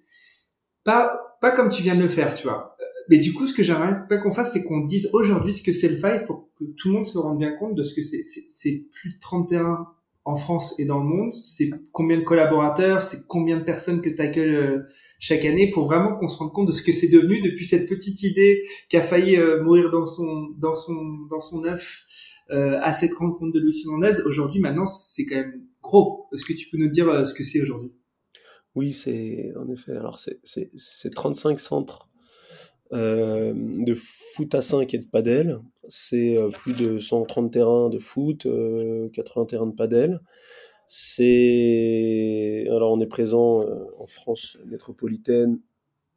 [0.83, 2.73] Pas pas comme tu viens de le faire, tu vois
[3.09, 5.73] mais du coup, ce que j'aimerais pas qu'on fasse, c'est qu'on dise aujourd'hui ce que
[5.73, 8.01] c'est le Five pour que tout le monde se rende bien compte de ce que
[8.01, 8.23] c'est.
[8.25, 9.87] C'est plus de 31
[10.25, 11.33] en France et dans le monde.
[11.33, 14.79] C'est combien de collaborateurs, c'est combien de personnes que tu accueilles euh,
[15.19, 17.89] chaque année pour vraiment qu'on se rende compte de ce que c'est devenu depuis cette
[17.89, 20.95] petite idée qui a failli euh, mourir dans son dans son
[21.29, 22.03] dans son œuf
[22.51, 24.21] euh, à cette rencontre de Louis Hernandez.
[24.25, 26.27] Aujourd'hui, maintenant, c'est quand même gros.
[26.33, 27.91] Est-ce que tu peux nous dire ce que c'est aujourd'hui?
[28.75, 29.91] Oui, c'est en effet.
[29.91, 32.09] Alors c'est 35 centres
[32.93, 35.59] euh, de foot à 5 et de padel.
[35.87, 40.19] C'est euh, plus de 130 terrains de foot, 80 euh, terrains de padel.
[40.87, 43.65] C'est alors on est présent
[43.97, 45.59] en France métropolitaine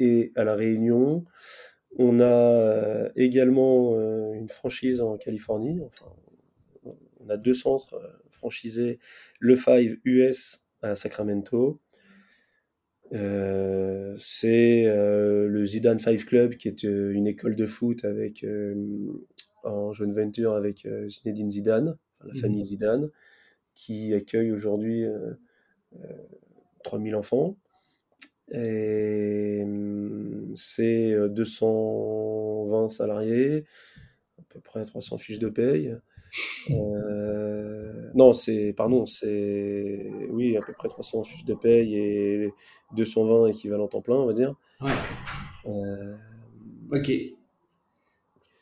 [0.01, 1.25] et à la Réunion.
[1.99, 3.99] On a également
[4.35, 5.81] une franchise en Californie.
[5.87, 6.12] Enfin,
[7.21, 7.99] on a deux centres
[8.31, 8.99] franchisés,
[9.39, 11.81] le Five US à Sacramento
[13.12, 18.45] euh, c'est euh, le Zidane Five Club, qui est euh, une école de foot avec,
[19.64, 23.11] en joint venture avec Zinedine Zidane, la mmh famille Zidane,
[23.75, 25.05] qui accueille aujourd'hui
[26.85, 27.57] 3000 enfants.
[28.53, 29.64] Et
[30.55, 33.64] c'est 220 salariés,
[34.38, 35.97] à peu près 300 fiches de paye.
[38.17, 42.53] Euh, non, c'est, pardon, c'est, oui, à peu près 300 fiches de paye et
[42.97, 44.55] 220 équivalents temps plein, on va dire.
[44.81, 44.91] Ouais.
[45.67, 46.15] Euh,
[46.93, 47.11] ok.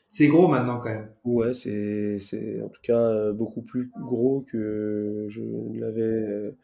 [0.06, 1.10] C'est gros maintenant quand même.
[1.24, 6.54] Ouais, c'est c'est en tout cas beaucoup plus gros que je ne l'avais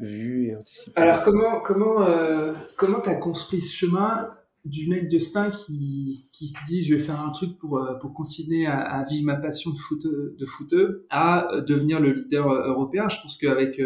[0.00, 1.00] vu et anticipé.
[1.00, 4.30] Alors comment comment euh, comment t'as construit ce chemin
[4.64, 8.12] du mec de Stein qui qui dit je vais faire un truc pour euh, pour
[8.12, 12.50] continuer à, à vivre ma passion de foot de footeux à euh, devenir le leader
[12.50, 13.08] euh, européen.
[13.08, 13.80] Je pense qu'avec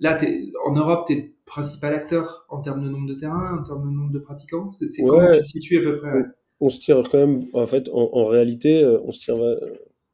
[0.00, 0.18] là
[0.66, 3.94] en Europe t'es le principal acteur en termes de nombre de terrains, en termes de
[3.94, 4.72] nombre de pratiquants.
[4.72, 6.24] C'est, c'est comment tu te situes à peu près ouais?
[6.60, 9.36] On se tire quand même en fait en, en réalité on se tire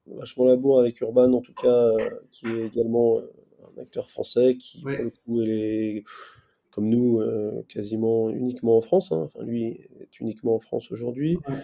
[0.06, 1.90] vachement la bourre avec Urban en tout cas
[2.30, 4.96] qui est également un acteur français qui, Ouais.
[4.96, 6.04] pour le coup, est,
[6.76, 9.10] comme nous, euh, quasiment uniquement en France.
[9.10, 9.22] hein.
[9.24, 9.64] Enfin, lui
[10.00, 11.38] est uniquement en France aujourd'hui.
[11.48, 11.54] Ouais.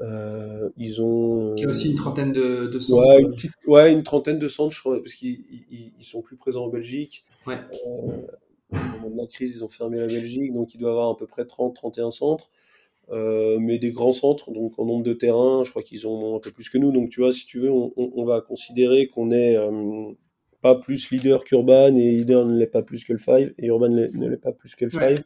[0.00, 1.54] Euh, ils ont.
[1.62, 3.20] A aussi une trentaine de, de Ouais, centres.
[3.20, 5.38] une petite- ouais, une trentaine de centres, je crois, parce qu'ils
[5.70, 7.24] ils, ils sont plus présents en Belgique.
[7.46, 7.58] Ouais.
[7.86, 8.16] Euh,
[8.72, 11.16] au moment de la crise, ils ont fermé la Belgique, donc il doit avoir à
[11.16, 12.48] peu près 30-31 centres.
[13.10, 16.36] Euh, mais des grands centres, donc en nombre de terrains, je crois qu'ils en ont
[16.36, 16.92] un peu plus que nous.
[16.92, 20.12] Donc tu vois, si tu veux, on, on- on va considérer qu'on est euh,
[20.62, 23.88] pas plus leader qu'Urban et leader ne l'est pas plus que le Five et Urban
[23.88, 25.16] ne l'est- pas plus que le Ouais.
[25.16, 25.24] Five.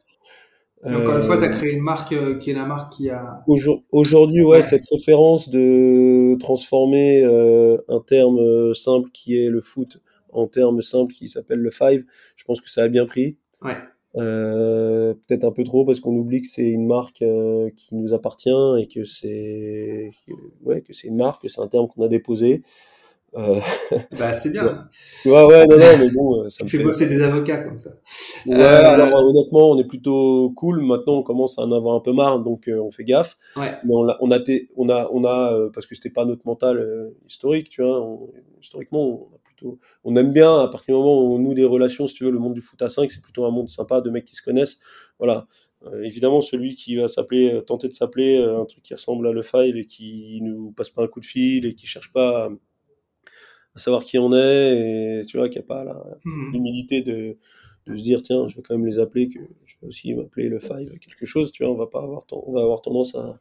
[0.87, 2.93] Et encore une fois, tu as Euh, créé une marque euh, qui est la marque
[2.93, 3.43] qui a.
[3.47, 4.63] Aujourd- Aujourd'hui, ouais, Ouais.
[4.63, 10.01] cette référence de transformer euh, un terme euh, simple qui est le foot
[10.33, 12.05] en terme simple qui s'appelle le five,
[12.37, 13.37] je pense que ça a bien pris.
[13.63, 13.77] Ouais.
[14.19, 18.13] Euh, peut-être un peu trop parce qu'on oublie que c'est une marque euh, qui nous
[18.15, 20.11] appartient et que c'est
[20.63, 22.63] ouais, que c'est une marque, que c'est un terme qu'on a déposé.
[23.37, 23.61] Euh,
[24.19, 24.89] Bah, c'est bien.
[25.27, 26.85] ouais, ouais, non, non, mais bon, euh, ça Tu me fais fait.
[26.85, 27.91] bosser des avocats comme ça.
[28.47, 30.81] Ouais, Euh, alors honnêtement, on est plutôt cool.
[30.83, 33.37] Maintenant, on commence à en avoir un peu marre, donc euh, on fait gaffe.
[33.57, 33.75] Ouais.
[33.85, 34.39] Mais on a, on a,
[34.77, 38.01] on a, on a parce que c'était pas notre mental historique, tu vois.
[38.01, 38.31] on-
[38.63, 41.65] historiquement, on a plutôt, on aime bien à partir du moment où on noue des
[41.65, 44.01] relations, si tu veux, le monde du foot à 5, c'est plutôt un monde sympa
[44.01, 44.79] de mecs qui se connaissent.
[45.19, 45.47] Voilà.
[45.87, 49.27] Euh, évidemment, celui qui va s'appeler, euh, tenter de s'appeler euh, un truc qui ressemble
[49.29, 52.13] à le Five et qui nous passe pas un coup de fil et qui cherche
[52.13, 52.49] pas
[53.77, 55.85] à, savoir qui on est et tu vois, qui a pas
[56.25, 56.53] Mhm.
[56.53, 57.37] l'humilité de,
[57.87, 60.49] de se dire tiens je vais quand même les appeler que je vais aussi m'appeler
[60.49, 63.39] le five quelque chose tu vois on va pas avoir on va avoir tendance à,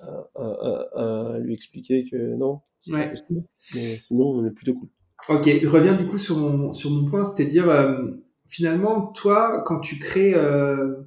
[0.00, 3.08] à, à- à lui expliquer que non c'est Ouais.
[3.10, 3.42] possible
[3.74, 4.88] mais sinon on est plutôt cool
[5.28, 8.12] Ok, je reviens du coup sur mon, sur mon point, c'est-à-dire, euh,
[8.46, 11.02] finalement, toi, quand tu crées euh,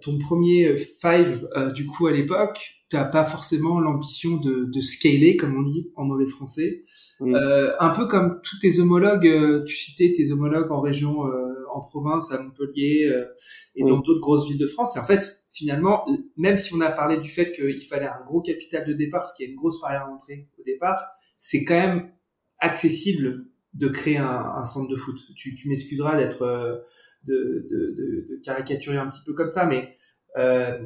[0.00, 4.80] ton premier five, euh, du coup, à l'époque, tu n'as pas forcément l'ambition de, de
[4.80, 6.84] scaler, comme on dit en mauvais français.
[7.20, 7.34] Mm.
[7.34, 11.54] Euh, un peu comme tous tes homologues, euh, tu citais tes homologues en région, euh,
[11.72, 13.24] en province, à Montpellier euh,
[13.76, 14.02] et dans Mm.
[14.02, 14.96] d'autres grosses villes de France.
[14.96, 16.04] Et en fait, finalement,
[16.36, 19.34] même si on a parlé du fait qu'il fallait un gros capital de départ, ce
[19.36, 21.02] qui est une grosse barrière d'entrée au départ,
[21.36, 22.10] c'est quand même
[22.58, 25.16] accessible de créer un, un centre de foot.
[25.36, 26.76] Tu, tu m'excuseras d'être euh,
[27.26, 29.90] de, de, de, de caricaturer un petit peu comme ça, mais
[30.38, 30.78] euh,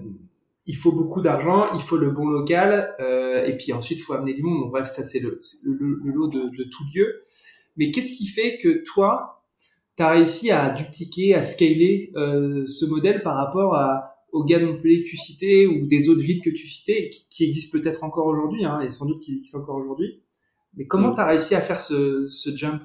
[0.66, 4.14] il faut beaucoup d'argent, il faut le bon local, euh, et puis ensuite il faut
[4.14, 4.70] amener du monde.
[4.70, 7.22] Bref, ça c'est le, le, le- lot de, de tout lieu.
[7.76, 9.44] Mais qu'est-ce qui fait que toi,
[9.96, 14.58] tu as réussi à dupliquer, à scaler euh, ce modèle par rapport à, aux gars
[14.58, 17.78] de Montpellier que tu citais ou des autres villes que tu citais, qui, qui existent
[17.78, 20.22] peut-être encore aujourd'hui, hein, et sans doute qui existent encore aujourd'hui.
[20.74, 21.14] Mais comment Mm.
[21.14, 22.82] tu as réussi à faire ce, ce jump?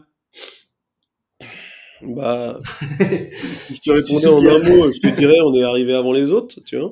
[2.04, 2.60] Bah
[3.00, 3.32] Ouais.
[3.36, 6.32] si je te répondais en un mot je te dirais on est arrivé avant les
[6.32, 6.92] autres tu vois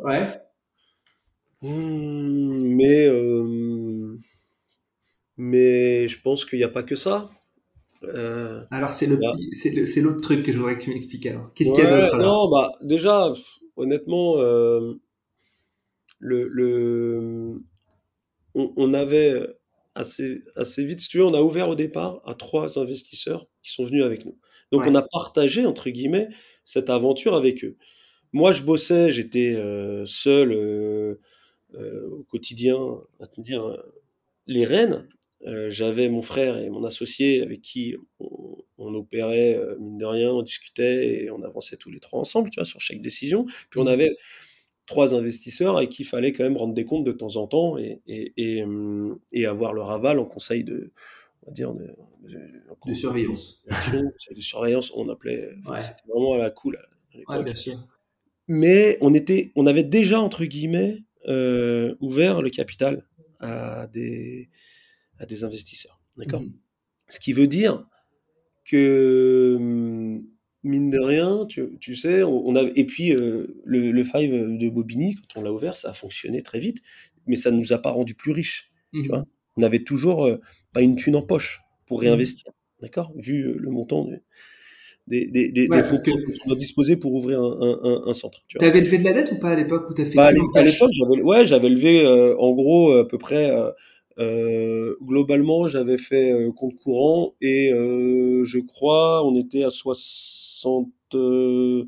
[1.61, 4.17] Mm, mais euh,
[5.37, 7.29] mais je pense qu'il n'y a pas que ça
[8.03, 11.53] Euh, Alors c'est l'autre truc que je voudrais que tu m'expliques alors.
[11.53, 13.31] Qu'est-ce qu'il y a Ouais, d'autre Non, bah déjà,
[13.75, 14.93] honnêtement, euh,
[16.19, 17.61] le, le,
[18.55, 19.33] on, on avait
[19.95, 23.71] assez, assez vite, si tu veux, on a ouvert au départ à trois investisseurs qui
[23.71, 24.37] sont venus avec nous.
[24.71, 24.87] Donc Ouais.
[24.87, 26.29] on a partagé, entre guillemets,
[26.65, 27.77] cette aventure avec eux.
[28.33, 31.15] Moi, je bossais, j'étais euh, seul euh,
[31.75, 32.77] euh, au quotidien
[33.21, 33.77] à tenir
[34.47, 35.07] les rênes.
[35.69, 40.41] J'avais mon frère et mon associé avec qui on, on opérait, mine de rien, on
[40.41, 43.45] discutait et on avançait tous les trois ensemble, tu vois, sur chaque décision.
[43.69, 43.87] Puis on Mhm.
[43.87, 44.11] avait
[44.87, 47.77] trois investisseurs avec qui il fallait quand même rendre des comptes de temps en temps
[47.77, 50.91] et, et, et, hum, et avoir leur aval en conseil de,
[51.43, 51.87] on va dire, de,
[52.23, 53.63] de- surveillance.
[54.35, 55.81] de surveillance, on appelait, enfin, Ouais.
[55.81, 56.81] c'était vraiment à la cool à
[57.37, 57.77] Ouais, bien sûr.
[58.47, 63.05] mais on était, on avait déjà entre guillemets euh, ouvert le capital
[63.39, 64.49] à des
[65.19, 66.41] à des investisseurs, d'accord?
[66.43, 66.53] Mhm.
[67.09, 67.85] Ce qui veut dire
[68.65, 70.25] que hum,
[70.63, 74.57] mine de rien, tu, tu sais, on, on a et puis euh, le, le five
[74.57, 76.79] de Bobigny quand on l'a ouvert, ça a fonctionné très vite,
[77.27, 79.03] mais ça nous a pas rendu plus riches, Mhm.
[79.03, 79.25] tu vois?
[79.57, 80.39] On avait toujours euh,
[80.73, 82.05] pas une thune en poche pour Mhm.
[82.05, 84.21] réinvestir, d'accord, vu le montant de,
[85.07, 87.79] des, des, des, Ouais, des parce fonds que- qu'on doit disposer pour ouvrir un, un,
[87.83, 88.41] un, un centre.
[88.47, 88.67] Tu vois.
[88.67, 90.91] T'avais levé de la dette ou pas à l'époque où t'as fait Bah, à l'époque,
[90.91, 93.51] j'avais, ouais, j'avais levé, euh, en gros, à peu près,
[94.19, 101.85] euh, globalement, j'avais fait euh, compte courant et je crois, on était à 60, euh,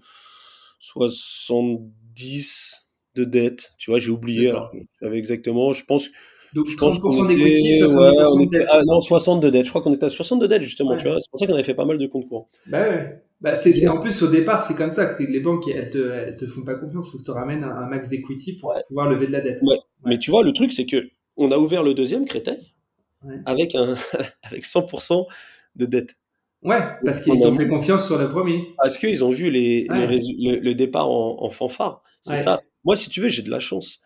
[0.80, 3.72] 70 de dette.
[3.78, 5.74] Tu vois, j'ai oublié, alors je savais exactement.
[5.74, 6.10] Je pense,
[6.54, 8.68] Donc je pense qu'on 30% d'equity, était, ouais, 70% on de était, dette.
[8.72, 9.66] ah non, 60 de dette.
[9.66, 11.12] Je crois qu'on était à 60 de dette, justement, tu Ouais.
[11.12, 11.20] vois.
[11.22, 12.50] C'est pour ça qu'on avait fait pas mal de comptes courants.
[12.68, 13.24] Bah ouais.
[13.40, 15.98] Bah c'est, c'est en plus au départ c'est comme ça que les banques elles te
[15.98, 18.82] elles te font pas confiance, faut que tu ramènes un, un max d'equity pour Ouais.
[18.88, 19.60] pouvoir lever de la dette.
[19.64, 19.78] Ouais.
[20.06, 22.58] Mais tu vois, le truc, c'est que on a ouvert le deuxième Créteil
[23.46, 23.96] avec un,
[24.44, 25.26] avec 100%
[25.76, 26.16] de dette.
[26.64, 28.68] Ouais, parce On qu'ils t'ont fait confiance sur le premier.
[28.78, 32.04] Parce qu'ils ont vu les, les le, le départ en, en fanfare.
[32.22, 32.60] C'est ça.
[32.84, 34.00] Moi, si tu veux, j'ai de la chance.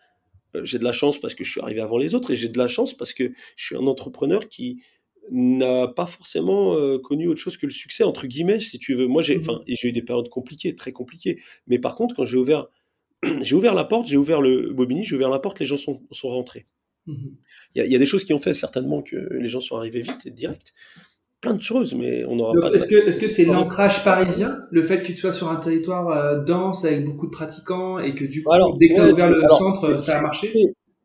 [0.56, 2.48] Euh, J'ai de la chance parce que je suis arrivé avant les autres et j'ai
[2.48, 4.82] de la chance parce que je suis un entrepreneur qui
[5.30, 9.06] n'a pas forcément euh, connu autre chose que le succès, entre guillemets, si tu veux.
[9.06, 9.40] Moi, j'ai Mhm.
[9.42, 11.40] enfin, j'ai eu des périodes compliquées, très compliquées.
[11.66, 12.66] Mais par contre, quand j'ai ouvert,
[13.42, 16.02] j'ai ouvert la porte, j'ai ouvert le Bobigny, j'ai ouvert la porte, les gens sont,
[16.12, 16.66] sont rentrés.
[17.06, 17.36] Mhm.
[17.74, 20.00] Il y, y a des choses qui ont fait certainement que les gens sont arrivés
[20.02, 20.74] vite et direct.
[21.40, 22.74] Plein de choses, mais on de...
[22.74, 26.08] est-ce que est-ce que c'est l'ancrage parisien, le fait que tu sois sur un territoire
[26.08, 29.04] euh, dense avec beaucoup de pratiquants et que du coup Alors, dès que tu as
[29.04, 30.52] ouais, ouvert le alors, centre ça a marché?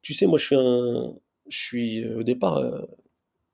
[0.02, 1.14] tu sais- moi, je suis un,
[1.50, 2.82] je suis euh, au départ euh,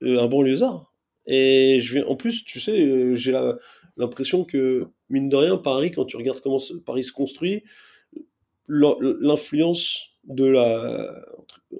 [0.04, 0.94] un banlieusard.
[1.26, 3.38] Et je viens, en plus, tu sais, j'ai
[3.98, 7.64] l'impression que, mine de rien, Paris, quand tu regardes comment Paris se construit,
[8.68, 11.26] l'in- l'influence de la,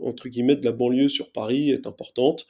[0.02, 2.48] entre guillemets, de la banlieue sur Paris est importante.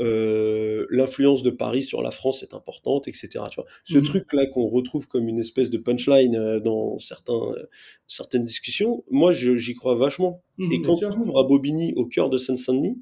[0.00, 3.46] Euh, l'influence de Paris sur la France est importante, etc.
[3.50, 3.64] Tu vois.
[3.84, 4.04] Ce Mhm.
[4.04, 7.66] truc-là qu'on retrouve comme une espèce de punchline euh, dans certains, euh,
[8.06, 10.42] certaines discussions, moi, j'y crois vachement.
[10.58, 11.10] Mhm, Et quand sûr.
[11.10, 13.00] tu ouvres à Bobigny, au cœur de Seine-Saint-Denis,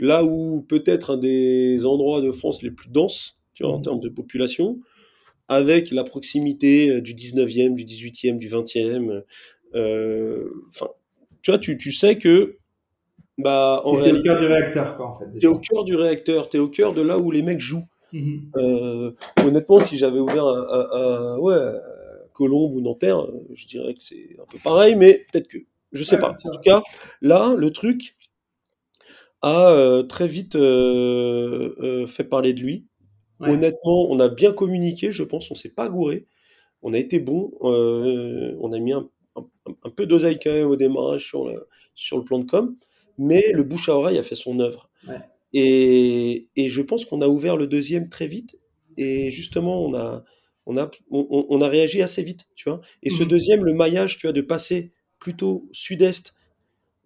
[0.00, 3.84] là où peut-être un des endroits de France les plus denses, tu vois, en Mhm.
[3.84, 4.80] termes de population,
[5.48, 9.22] avec la proximité du 19e, du 18e, du 20e,
[9.74, 10.88] euh, enfin,
[11.42, 12.57] tu vois, tu, tu sais que,
[13.38, 15.38] bah, en au cœur du réacteur quoi en fait.
[15.38, 17.86] t'es au cœur du réacteur, t'es au cœur de là où les mecs jouent.
[18.12, 18.50] Mhm.
[18.56, 19.12] Euh,
[19.44, 21.56] honnêtement, si j'avais ouvert un, un- un- ouais,
[22.32, 25.58] Colombe ou Nanterre, je dirais que c'est un peu pareil, mais peut-être que,
[25.92, 26.30] je sais Ouais, pas.
[26.30, 26.82] En tout cas,
[27.20, 28.16] là, le truc
[29.42, 32.86] a euh, très vite euh, fait parler de lui.
[33.40, 33.50] Ouais.
[33.50, 36.26] Honnêtement, on a bien communiqué, je pense, on s'est pas gouré,
[36.82, 39.08] on a été bon, on a mis un,
[39.94, 41.52] peu d'oseille quand même au démarrage sur
[41.94, 42.76] sur le plan de com,
[43.18, 44.90] mais le bouche à oreille a fait son œuvre.
[45.08, 45.20] Ouais.
[45.52, 48.56] Et, et je pense qu'on a ouvert le deuxième très vite,
[48.96, 50.24] et justement, on a,
[50.66, 52.80] on a, on, a réagi assez vite, tu vois.
[53.02, 53.28] Et ce Mhm.
[53.30, 56.34] deuxième, le maillage, tu vois, de passer plutôt sud-est,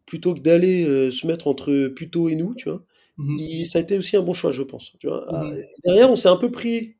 [0.07, 2.85] plutôt que d'aller euh, se mettre entre Puteaux et nous, tu vois,
[3.19, 3.37] Mhm.
[3.39, 4.93] il- ça a été aussi un bon choix, je pense.
[5.01, 5.25] Tu vois.
[5.29, 5.63] Ah, Mhm.
[5.85, 6.97] Derrière, on s'est un peu pris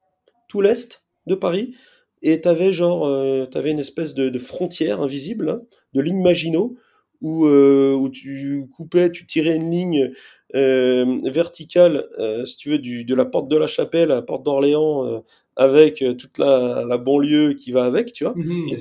[0.49, 1.75] tout l'est de Paris,
[2.23, 5.63] et t'avais genre, euh, t'avais une espèce de, de frontière invisible, hein,
[5.95, 6.77] de ligne Maginot,
[7.23, 10.13] où, euh, où tu coupais, tu tirais une ligne
[10.55, 14.23] euh, verticale, euh, si tu veux, du, de la porte de la Chapelle à la
[14.23, 15.23] porte d'Orléans,
[15.57, 18.35] avec toute la, la banlieue qui va avec, tu vois.
[18.37, 18.77] Mhm, Et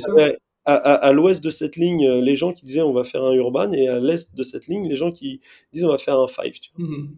[0.66, 3.34] à, à, à l'ouest de cette ligne, les gens qui disaient on va faire un
[3.34, 5.40] urban, et à l'est de cette ligne, les gens qui
[5.74, 6.60] disent on va faire un five.
[6.60, 6.88] Tu vois.
[6.88, 7.16] Mhm.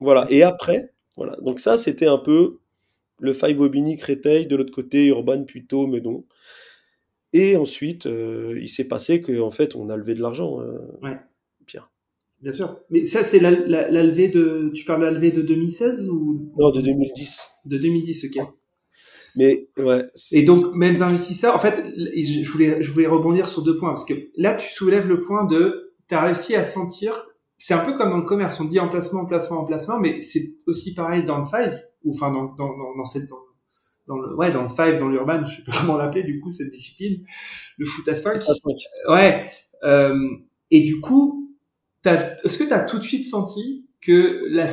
[0.00, 0.26] Voilà.
[0.30, 1.36] Et après, voilà.
[1.42, 2.58] Donc ça, c'était un peu
[3.18, 6.24] le five Bobigny Créteil, de l'autre côté, urban plutôt, mais non.
[7.36, 11.16] Et ensuite, euh, il s'est passé qu'en fait, on a levé de l'argent, euh, Ouais.
[11.66, 11.90] Pierre.
[12.40, 12.80] Bien sûr.
[12.90, 14.70] Mais ça, c'est la, la, la levée de.
[14.74, 16.50] Tu parles de la levée de 2016 ou?
[16.58, 17.50] Non, de 2010.
[17.66, 18.44] de 2010, ok.
[19.36, 20.04] Mais ouais.
[20.32, 21.54] Et donc, mêmes investisseurs.
[21.54, 24.70] En fait, je je voulais, je voulais rebondir sur deux points parce que là, tu
[24.72, 25.92] soulèves le point de.
[26.08, 27.26] Tu as réussi à sentir.
[27.58, 28.60] C'est un peu comme dans le commerce.
[28.60, 32.44] On dit emplacement, emplacement, emplacement, mais c'est aussi pareil dans le five ou enfin dans
[32.54, 33.38] dans dans, dans cette dans,
[34.08, 35.44] dans le ouais dans le five dans l'urban.
[35.44, 37.24] Je sais pas comment l'appeler du coup cette discipline.
[37.78, 38.76] Le foot à 5 Ah, cinq.
[39.08, 39.46] Ouais.
[39.84, 40.18] Euh,
[40.70, 41.54] et du coup,
[42.02, 44.66] t'as- est-ce que tu as tout de suite senti que la,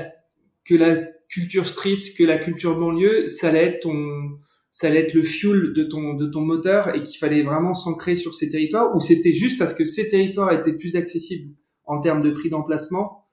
[0.66, 0.96] que la
[1.30, 4.38] culture street, que la culture banlieue, ça allait être ton,
[4.72, 8.16] ça allait être le fuel de ton, de ton moteur et qu'il fallait vraiment s'ancrer
[8.16, 11.54] sur ces territoires ou c'était juste parce que ces territoires étaient plus accessibles
[11.86, 13.26] en termes de prix d'emplacement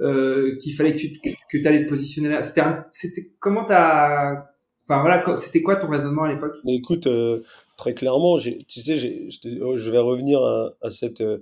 [0.00, 2.42] euh, qu'il fallait que tu que, que allais te positionner là?
[2.92, 4.46] C'était comment t'as,
[4.84, 6.56] enfin voilà, c'était quoi ton raisonnement à l'époque?
[6.66, 7.42] Écoute, euh,
[7.76, 11.38] très clairement, tu sais, je, oh, je vais revenir à, à cette euh,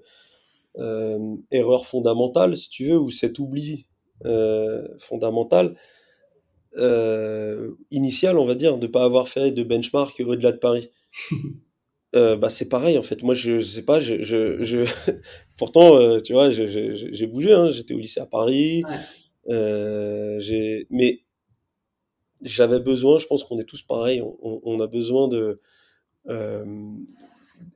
[0.78, 3.86] euh, erreur fondamentale, si tu veux, ou cet oubli
[4.24, 5.74] euh, fondamental,
[7.90, 10.90] initial, on va dire, de ne pas avoir fait de benchmark au-delà de Paris.
[12.14, 13.22] Euh, bah, c'est pareil, en fait.
[13.22, 14.84] Moi, je, je sais pas, je, je, je...
[15.56, 19.54] pourtant, euh, tu vois, j'ai bougé, hein, j'étais au lycée à Paris, Ouais.
[19.54, 20.38] euh,
[20.90, 21.20] mais
[22.42, 25.60] j'avais besoin, je pense qu'on est tous pareils, on, on a besoin de
[26.28, 26.64] euh,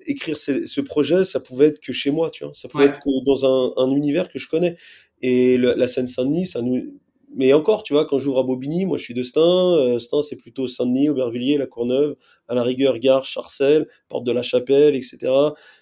[0.06, 3.24] écrire ce, projet, ça pouvait être que chez moi, tu vois, ça pouvait être que
[3.24, 4.76] dans un, un, univers que je connais.
[5.22, 6.98] Et la Seine-Saint-Denis, ça nous,
[7.34, 10.22] mais encore, tu vois, quand j'ouvre à Bobigny, moi je suis de Stein, euh, Stein
[10.22, 12.16] c'est plutôt Saint-Denis, Aubervilliers, La Courneuve,
[12.48, 15.32] à la rigueur Gare, Charcel, Porte de la Chapelle, etc.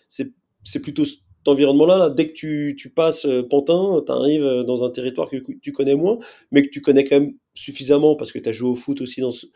[0.09, 1.05] C'est plutôt
[1.51, 5.37] environnement-là, dès que tu, tu passes euh, Pantin, tu arrives euh, dans un territoire que
[5.61, 6.19] tu connais moins,
[6.51, 9.21] mais que tu connais quand même suffisamment parce que tu as joué au foot aussi.
[9.21, 9.47] Dans ce...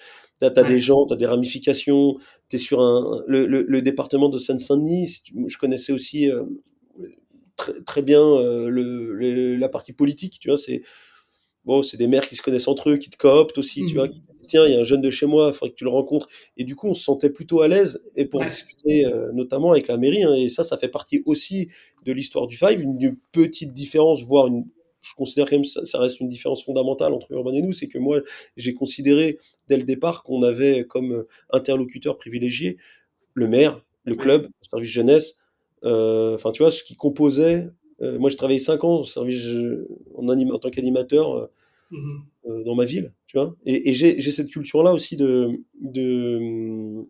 [0.41, 2.17] Tu as, des gens, tu as des ramifications,
[2.49, 5.23] tu es sur un, le, le, département de Seine-Saint-Denis.
[5.47, 6.45] Je connaissais aussi euh,
[7.57, 10.59] très, très, bien le, la partie politique, tu vois.
[10.59, 10.83] C'est
[11.65, 14.09] bon, c'est des maires qui se connaissent entre eux, qui te cooptent aussi, tu vois.
[14.09, 14.13] Mmh.
[14.47, 16.29] Tiens, il y a un jeune de chez moi, il faudrait que tu le rencontres.
[16.57, 19.89] Et du coup, on se sentait plutôt à l'aise et pour discuter euh, notamment avec
[19.89, 20.25] la mairie.
[20.25, 21.69] Hein, et ça, ça fait partie aussi
[22.07, 24.65] de l'histoire du Five, une, petite différence, voire une,
[25.03, 27.89] je considère quand même ça, ça reste une différence fondamentale entre Urban et nous, c'est
[27.89, 28.21] que moi,
[28.57, 32.79] j'ai considéré dès le départ qu'on avait comme euh, interlocuteur privilégié
[33.35, 35.35] le maire, le club, le service jeunesse,
[35.85, 37.69] euh, enfin, tu vois, ce qui composait
[38.01, 39.45] euh, moi, j'ai travaillé 5 ans service,
[40.15, 41.47] en, en tant qu'animateur euh,
[41.91, 42.23] mhm.
[42.47, 43.57] euh, dans ma ville, tu vois.
[43.67, 47.05] Et, j'ai cette culture-là aussi de, de,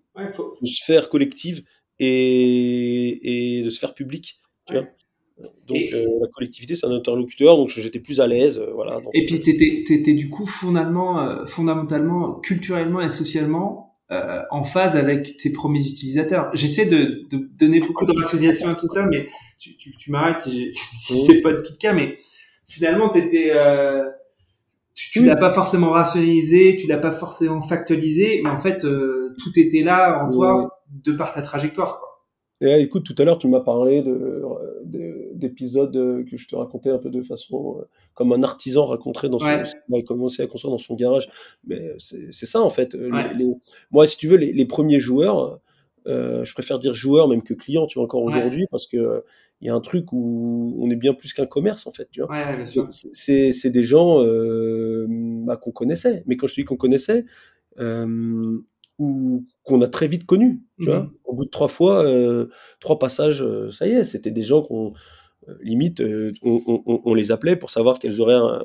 [0.65, 1.63] sphère collective
[1.99, 4.87] et, et, de sphère publique, tu vois.
[5.69, 9.01] Donc la collectivité, c'est un interlocuteur, donc j'étais plus à l'aise, voilà.
[9.15, 15.37] et puis tu étais, du coup fondamentalement, fondamentalement, culturellement et socialement euh, en phase avec
[15.37, 16.51] tes premiers utilisateurs.
[16.55, 20.39] J'essaie de, de, donner beaucoup de rationalisation à tout ça, mais tu, tu, tu m'arrêtes
[20.39, 21.93] si, si c'est pas du tout le cas.
[21.93, 22.17] Mais
[22.67, 24.05] finalement, t'étais, euh,
[24.95, 29.35] tu, tu l'as pas forcément rationalisé, tu l'as pas forcément factualisé, mais en fait, euh,
[29.43, 31.99] tout était là en toi de par ta trajectoire.
[31.99, 32.09] Quoi.
[32.61, 34.43] Et écoute, tout à l'heure, tu m'as parlé de,
[35.39, 39.29] d'épisodes euh, que je te racontais un peu de façon euh, comme un artisan raconterait
[39.29, 41.29] dans son, il a commencé à construire dans son garage.
[41.67, 42.95] Mais c'est ça en fait.
[42.95, 43.53] Les,
[43.91, 45.61] moi, si tu veux, les, les premiers joueurs,
[46.07, 49.23] euh, je préfère dire joueurs même que clients, tu vois, encore aujourd'hui, parce que
[49.61, 52.23] il y a un truc où on est bien plus qu'un commerce en fait, tu
[52.23, 52.31] vois.
[53.13, 56.23] c'est des gens euh, bah, qu'on connaissait.
[56.27, 57.25] Mais quand je dis qu'on connaissait,
[57.79, 58.59] euh,
[58.99, 60.63] ou qu'on a très vite connu.
[60.79, 62.49] Tu vois mmh Au bout de trois fois, euh,
[62.81, 64.99] trois passages, euh, ça y est, c'était des gens qu'on euh,
[65.61, 66.03] limite,
[66.43, 68.65] on, les appelait pour savoir quels horaires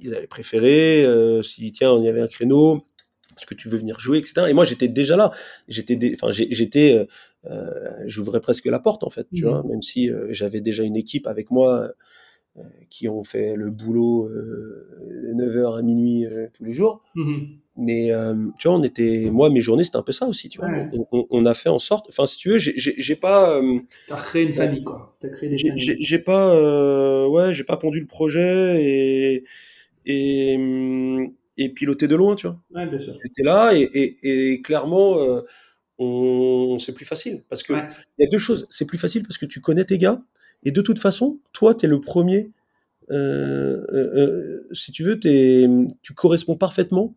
[0.00, 1.06] ils avaient préféré,
[1.42, 2.86] si tiens, il y avait un créneau,
[3.36, 4.46] est-ce que tu veux venir jouer, etc.
[4.48, 5.30] Et moi, j'étais déjà là.
[5.68, 7.06] J'étais, enfin, j'étais,
[8.04, 11.26] j'ouvrais presque la porte en fait, tu mmh vois, même si j'avais déjà une équipe
[11.26, 11.90] avec moi
[12.88, 17.02] qui ont fait le boulot 9h à minuit tous les jours.
[17.14, 20.48] Mmh mais euh, tu vois, on était, moi, mes journées, c'était un peu ça aussi,
[20.48, 20.70] tu vois.
[21.10, 23.58] On, a fait en sorte, enfin, si tu veux, j'ai pas.
[23.58, 25.14] Euh, T'as créé une famille, quoi.
[25.20, 25.56] T'as créé des.
[25.58, 29.44] J'ai pas, euh, ouais, j'ai pas pondu le projet et
[30.06, 30.58] et
[31.58, 32.58] et piloté de loin, tu vois.
[32.74, 33.14] Ouais, bien sûr.
[33.22, 35.40] J'étais là et, et, et clairement, euh,
[35.98, 38.66] on, c'est plus facile parce que il y a deux choses.
[38.70, 40.22] C'est plus facile parce que tu connais tes gars
[40.64, 42.50] et de toute façon, toi, t'es le premier.
[44.72, 45.66] si tu veux, es,
[46.00, 47.14] tu corresponds parfaitement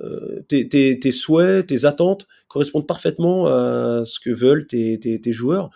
[0.00, 5.32] euh, tes, tes, tes, souhaits, tes attentes correspondent parfaitement à ce que veulent tes, tes
[5.32, 5.70] joueurs.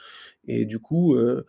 [0.47, 1.45] Et du coup, euh,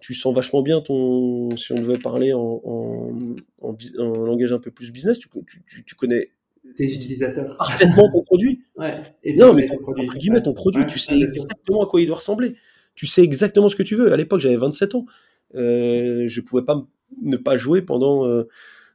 [0.00, 1.56] tu sens vachement bien ton.
[1.56, 5.28] Si on devait parler en, en, en, langage un peu plus business, tu,
[5.66, 6.30] tu, tu connais
[6.76, 7.56] tes utilisateurs.
[7.56, 8.62] Parfaitement ton produit.
[8.76, 9.02] Ouais.
[9.24, 10.04] Et non, mais ton, produit.
[10.04, 12.56] Entre guillemets, ton produit, tu sais exactement à quoi il doit ressembler.
[12.94, 14.12] Tu sais exactement ce que tu veux.
[14.12, 15.06] À l'époque, j'avais 27 ans.
[15.54, 16.86] Euh, je pouvais pas
[17.22, 18.26] ne pas jouer pendant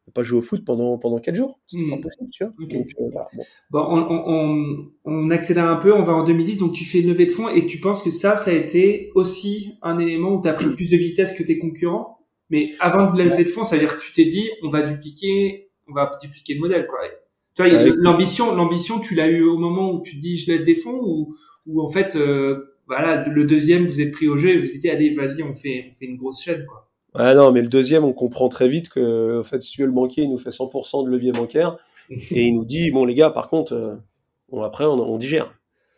[0.07, 1.59] euh, pas jouer au foot pendant pendant quatre jours.
[1.67, 2.53] C'était pas possible, tu vois.
[2.59, 3.43] Donc, euh, voilà, bon.
[3.71, 7.07] bon on, on, on, accélère un peu, on va en 2010, donc tu fais une
[7.07, 10.41] levée de fonds et tu penses que ça, ça a été aussi un élément où
[10.41, 12.19] tu as pris plus de vitesse que tes concurrents?
[12.49, 14.69] Mais avant de la levée de fonds, ça veut dire que tu t'es dit, on
[14.69, 16.99] va dupliquer, on va dupliquer le modèle, quoi.
[17.55, 20.63] Tu vois, l'ambition, l'ambition, tu l'as eu au moment où tu te dis, je lève
[20.63, 21.35] des fonds ou,
[21.65, 24.85] ou en fait, euh, voilà, le deuxième, vous êtes pris au jeu et vous dites,
[24.85, 26.90] allez, vas-y, on fait, on fait une grosse chaîne, quoi.
[27.13, 29.87] Ah non, mais le deuxième, on comprend très vite que, en fait, si tu veux,
[29.87, 31.77] le banquier, il nous fait 100% de levier bancaire
[32.09, 33.95] et il nous dit, bon, les gars, par contre, euh,
[34.49, 35.53] bon, après, on, on digère.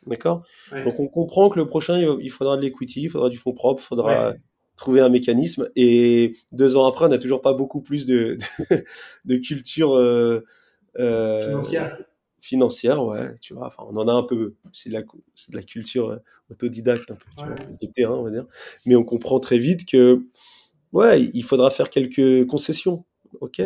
[0.06, 0.44] D'accord?
[0.72, 3.82] Donc, on comprend que le prochain, il faudra de l'equity, il faudra du fonds propre,
[3.82, 4.34] il faudra
[4.76, 5.70] trouver un mécanisme.
[5.76, 8.38] Et deux ans après, on n'a toujours pas beaucoup plus de,
[9.26, 10.44] de, culture euh,
[11.00, 11.98] euh, financière.
[12.40, 13.68] Financière, ouais, tu vois.
[13.68, 14.56] Enfin, on en a un peu.
[14.74, 16.20] C'est de la, de la culture
[16.52, 18.46] autodidacte, un peu, tu vois, du terrain, on va dire.
[18.86, 20.26] Mais on comprend très vite que
[20.94, 23.06] ouais, il faudra faire quelques concessions,
[23.42, 23.62] ok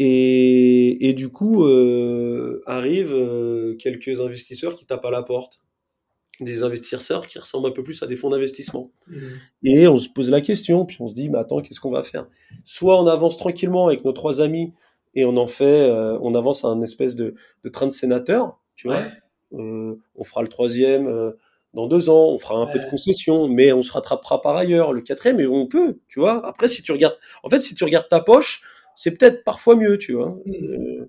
[0.00, 5.60] et, et, du coup, euh, arrivent euh, quelques investisseurs qui tapent à la porte.
[6.40, 8.92] Des investisseurs qui ressemblent un peu plus à des fonds d'investissement.
[9.08, 9.16] Mmh.
[9.64, 12.04] Et on se pose la question, puis on se dit, mais attends, qu'est-ce qu'on va
[12.04, 12.28] faire?
[12.64, 14.72] Soit on avance tranquillement avec nos trois amis
[15.14, 17.34] et on en fait, euh, on avance à un espèce de,
[17.64, 19.00] de train de sénateur, tu vois.
[19.00, 19.98] Ouais.
[20.14, 21.32] On fera le troisième
[21.74, 24.92] dans deux ans, on fera un peu de concession, mais on se rattrapera par ailleurs.
[24.92, 26.44] Le quatrième, et on peut, tu vois.
[26.46, 28.62] Après, si tu regardes, en fait, si tu regardes ta poche,
[28.96, 30.36] c'est peut-être parfois mieux, tu vois.
[30.46, 31.08] Euh,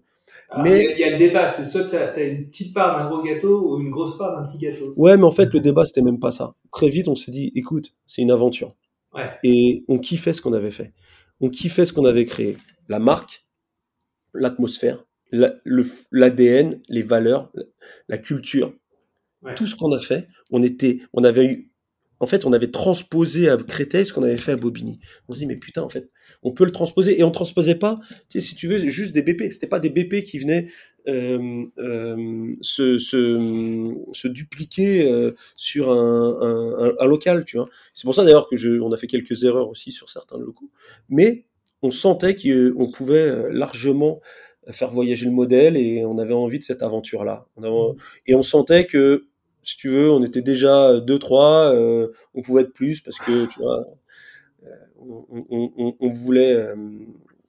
[0.52, 2.48] Alors, Mais- il y a- il y, a le débat, c'est soit tu as, une
[2.48, 4.94] petite part d'un gros gâteau ou une grosse part d'un petit gâteau.
[4.98, 6.56] ouais, mais en fait, le débat, c'était même pas ça.
[6.72, 8.70] Très vite, on s'est dit, écoute, c'est une aventure.
[9.14, 9.30] Ouais.
[9.44, 10.94] Et on kiffait ce qu'on avait fait.
[11.40, 12.58] On kiffait ce qu'on avait créé.
[12.88, 13.46] La marque,
[14.34, 17.64] l'atmosphère, la- le- l'ADN, les valeurs, la-
[18.08, 18.74] la culture.
[19.56, 21.72] Tout ce qu'on a fait, on était, on avait eu,
[22.20, 25.00] en fait, on avait transposé à Créteil ce qu'on avait fait à Bobigny.
[25.28, 26.10] On se dit, mais putain, en fait,
[26.44, 27.18] on peut le transposer.
[27.20, 29.52] Et on transposait pas, si tu veux, juste des BP.
[29.52, 30.68] C'était pas des BP qui venaient
[31.08, 37.46] euh, euh, se, se, dupliquer euh, sur un, local.
[37.94, 40.70] C'est pour ça d'ailleurs que je, on a fait quelques erreurs aussi sur certains locaux.
[41.08, 41.46] Mais
[41.82, 43.50] on sentait qu'on pouvait euh,
[44.72, 47.48] largement faire voyager le modèle et on avait envie de cette aventure-là.
[47.58, 47.70] Avait-
[48.28, 49.28] Et on sentait que,
[49.64, 53.60] si tu veux, on était déjà 2-3, euh, on pouvait être plus parce que, tu
[53.60, 53.86] vois,
[54.66, 56.76] euh, on, on- on- on voulait euh,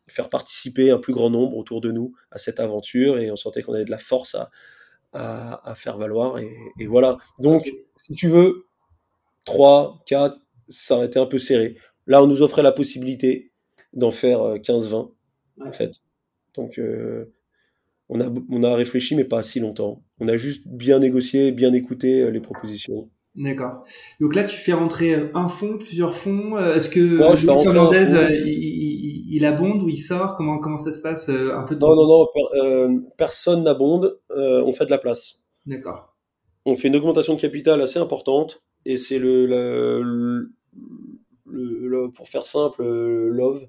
[0.08, 3.62] faire participer un plus grand nombre autour de nous à cette aventure et on sentait
[3.62, 4.50] qu'on avait de la force à,
[5.12, 6.38] à, à faire valoir.
[6.38, 6.50] Et,
[6.80, 7.18] et voilà.
[7.38, 7.70] Donc,
[8.08, 8.66] si tu veux,
[9.44, 11.76] 3, 4, ça aurait été un peu serré.
[12.06, 13.52] Là, on nous offrait la possibilité
[13.92, 15.12] d'en faire euh, 15-20,
[15.58, 15.68] Ouais.
[15.68, 15.92] en fait.
[16.54, 17.26] Donc, euh,
[18.08, 20.02] on, a, on a réfléchi, mais pas si longtemps.
[20.18, 23.08] On a juste bien négocié, bien écouté euh, les propositions.
[23.36, 23.84] D'accord.
[24.20, 26.58] Donc là, tu fais rentrer euh, un fonds, plusieurs fonds.
[26.58, 28.06] Est-ce que Ouais, je Hernandez,
[28.44, 30.34] il, il- il abonde ou il sort?
[30.34, 34.18] Comment, comment ça se passe un peu de Non, non, non, per- euh, personne n'abonde,
[34.32, 35.36] euh, on fait de la place.
[35.66, 36.16] D'accord.
[36.66, 40.50] On fait une augmentation de capital assez importante et c'est le, la- le,
[41.46, 43.66] le- le- pour faire simple, Love,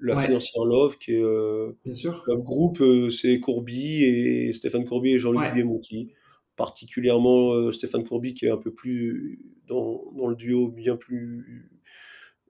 [0.00, 0.24] la Ouais.
[0.24, 2.22] financière Love, qui est euh, Bien sûr.
[2.26, 5.52] Love Group, euh, c'est Courby et Stéphane Courby et Jean-Luc Ouais.
[5.52, 6.12] Biemonti.
[6.56, 9.38] Particulièrement euh, Stéphane Courby qui est un peu plus
[9.68, 11.70] dans, dans le duo, bien plus,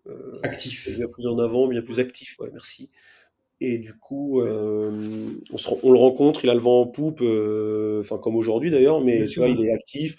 [0.07, 0.89] euh, Actif.
[0.97, 2.39] bien plus en avant, bien plus actif.
[2.39, 2.91] Ouais, merci.
[3.61, 7.21] Et du coup, on, se ren- on le rencontre, il a le vent en poupe,
[7.21, 10.17] enfin comme aujourd'hui d'ailleurs, mais tu vois, il est actif.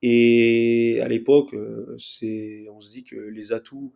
[0.00, 1.54] Et à l'époque,
[1.98, 3.92] c'est, on se dit que les atouts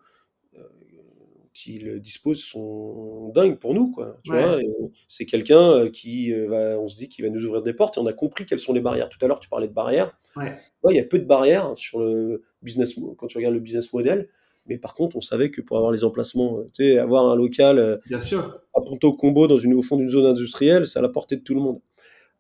[1.53, 4.19] qu'il dispose sont dingues pour nous, quoi.
[4.29, 4.63] Ouais.
[5.09, 7.97] c'est quelqu'un euh, qui euh, va, on se dit qu'il va nous ouvrir des portes
[7.97, 9.09] et on a compris quelles sont les barrières.
[9.09, 10.17] Tout à l'heure, tu parlais de barrières.
[10.37, 10.53] Ouais.
[10.89, 14.29] Il y a peu de barrières sur le business, quand tu regardes le business model.
[14.67, 17.37] Mais par contre, on savait que pour avoir les emplacements, euh, tu sais, avoir un
[17.37, 18.61] local Bien sûr.
[18.75, 21.43] à Ponto Combo dans une, au fond d'une zone industrielle, c'est à la portée de
[21.43, 21.81] tout le monde.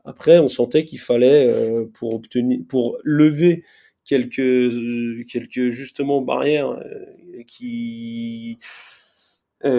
[0.04, 3.64] Après, on sentait qu'il fallait, euh, pour obtenir, pour lever
[4.04, 4.72] quelques,
[5.30, 8.58] quelques justement barrières euh, qui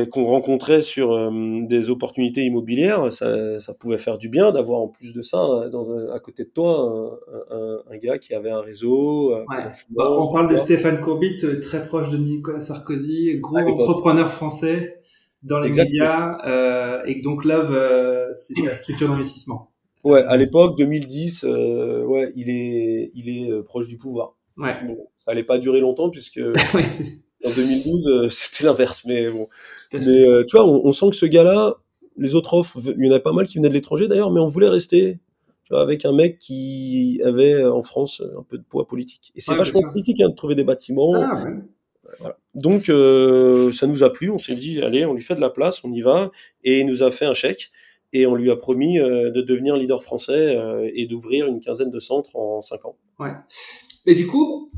[0.05, 1.29] qu'on rencontrait sur euh,
[1.67, 5.69] des opportunités immobilières, ça, ça pouvait faire du bien d'avoir en plus de ça, euh,
[5.69, 7.19] dans à côté de toi,
[7.51, 9.45] un, un- un gars qui avait un réseau, Ouais.
[9.89, 10.55] Bah, on parle de.
[10.57, 13.79] Stéphane Courbit, euh, très proche de Nicolas Sarkozy, gros l'époque.
[13.81, 15.01] entrepreneur français
[15.43, 15.91] dans les Exactement.
[16.05, 19.71] médias, euh, et donc Love, euh, c'est sa structure d'investissement.
[20.05, 24.35] Ouais, à l'époque, 2010, euh, ouais, il est, il est euh, proche du pouvoir.
[24.57, 24.75] Ouais.
[24.85, 26.39] Bon, ça allait pas durer longtemps puisque.
[27.45, 29.03] en 2012 euh, c'était l'inverse.
[29.05, 29.47] Mais bon,
[29.93, 31.75] mais euh, tu vois, on, on sent que ce gars-là,
[32.17, 34.39] les autres offres, il y en a pas mal qui venaient de l'étranger d'ailleurs, mais
[34.39, 35.19] on voulait rester.
[35.65, 39.31] Tu vois, avec un mec qui avait euh, en France un peu de poids politique.
[39.35, 41.13] Et c'est Ouais, vachement politique hein, de trouver des bâtiments.
[41.15, 41.51] Ah, ouais.
[42.19, 42.37] Voilà.
[42.53, 45.49] Donc euh, ça nous a plu, on s'est dit allez, on lui fait de la
[45.49, 46.31] place, on y va,
[46.63, 47.71] et il nous a fait un chèque
[48.11, 51.89] et on lui a promis euh, de devenir leader français euh, et d'ouvrir une quinzaine
[51.89, 52.95] de centres en cinq ans.
[54.05, 54.69] Mais du coup,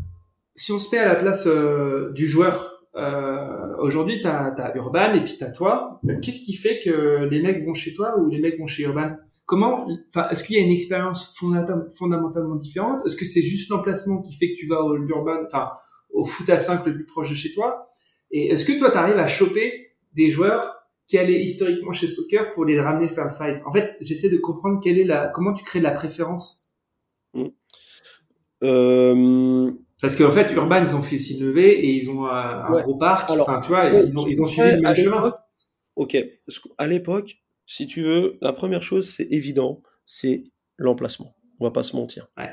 [0.55, 5.13] si on se met à la place euh, du joueur, euh, aujourd'hui, tu as, Urban
[5.13, 5.99] et puis tu toi.
[6.07, 8.83] Euh, Qu'est-ce qui fait que les mecs vont chez toi ou les mecs vont chez
[8.83, 9.15] Urban?
[9.45, 9.87] Comment,
[10.31, 13.05] est-ce qu'il y a une expérience fondamentalement différente?
[13.05, 15.69] Est-ce que c'est juste l'emplacement qui fait que tu vas au Urban, enfin,
[16.09, 17.87] au foot à 5 le plus proche de chez toi?
[18.31, 20.73] Et est-ce que toi, tu arrives à choper des joueurs
[21.07, 23.61] qui allaient historiquement chez Soccer pour les ramener faire le five?
[23.67, 26.73] En fait, j'essaie de comprendre quelle est la, comment tu crées de la préférence.
[28.63, 29.71] Euh,
[30.01, 32.83] Parce qu'en fait, Urban, ils ont fait aussi une levée et ils ont un, Ouais.
[32.83, 33.29] gros parc.
[33.29, 35.33] Alors, enfin, tu vois, ouais, ils ont, ils ont ouais, suivi le même chemin.
[35.95, 36.17] Ok,
[36.77, 40.43] à l'époque, si tu veux, la première chose, c'est évident, c'est
[40.77, 41.33] l'emplacement.
[41.59, 42.27] On va pas se mentir.
[42.37, 42.49] Ouais.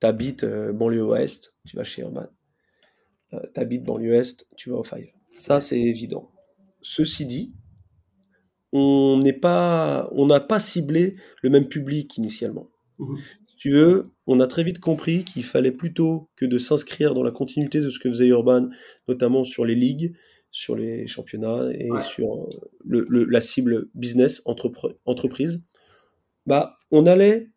[0.00, 2.26] T'habites euh, banlieue ouest, tu vas chez Urban.
[3.34, 5.08] Euh, T'habites banlieue est, tu vas au Five.
[5.34, 6.30] Ça, c'est évident.
[6.80, 7.54] Ceci dit,
[8.72, 12.70] on n'est pas, on n'a pas ciblé le même public initialement.
[12.98, 13.18] Mhm.
[13.64, 17.30] Tu veux, on a très vite compris qu'il fallait plutôt que de s'inscrire dans la
[17.30, 18.68] continuité de ce que faisait Urban,
[19.08, 20.14] notamment sur les ligues,
[20.50, 22.46] sur les championnats et sur
[22.84, 25.62] le, la cible business, entreprise,
[26.44, 27.48] bah, on allait,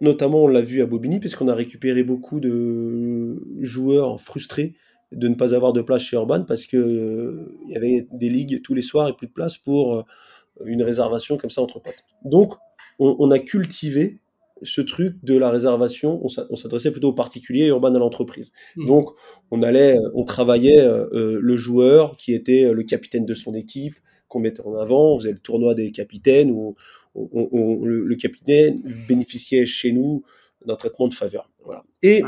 [0.00, 4.76] notamment on l'a vu à Bobigny, puisqu'on a récupéré beaucoup de joueurs frustrés
[5.10, 8.30] de ne pas avoir de place chez Urban parce que euh, il y avait des
[8.30, 10.02] ligues tous les soirs et plus de place pour euh,
[10.66, 12.04] une réservation comme ça entre potes.
[12.24, 12.54] Donc,
[12.98, 14.20] on, a cultivé
[14.64, 18.52] ce truc de la réservation, on s'adressait plutôt aux particuliers et Urban à l'entreprise.
[18.76, 18.86] Mmh.
[18.86, 19.10] Donc,
[19.50, 23.94] on allait, on travaillait euh, le joueur qui était le capitaine de son équipe,
[24.28, 26.74] qu'on mettait en avant, on faisait le tournoi des capitaines où
[27.14, 30.22] le, capitaine bénéficiait chez nous
[30.64, 31.50] d'un traitement de faveur.
[31.64, 31.84] Voilà.
[32.02, 32.22] Et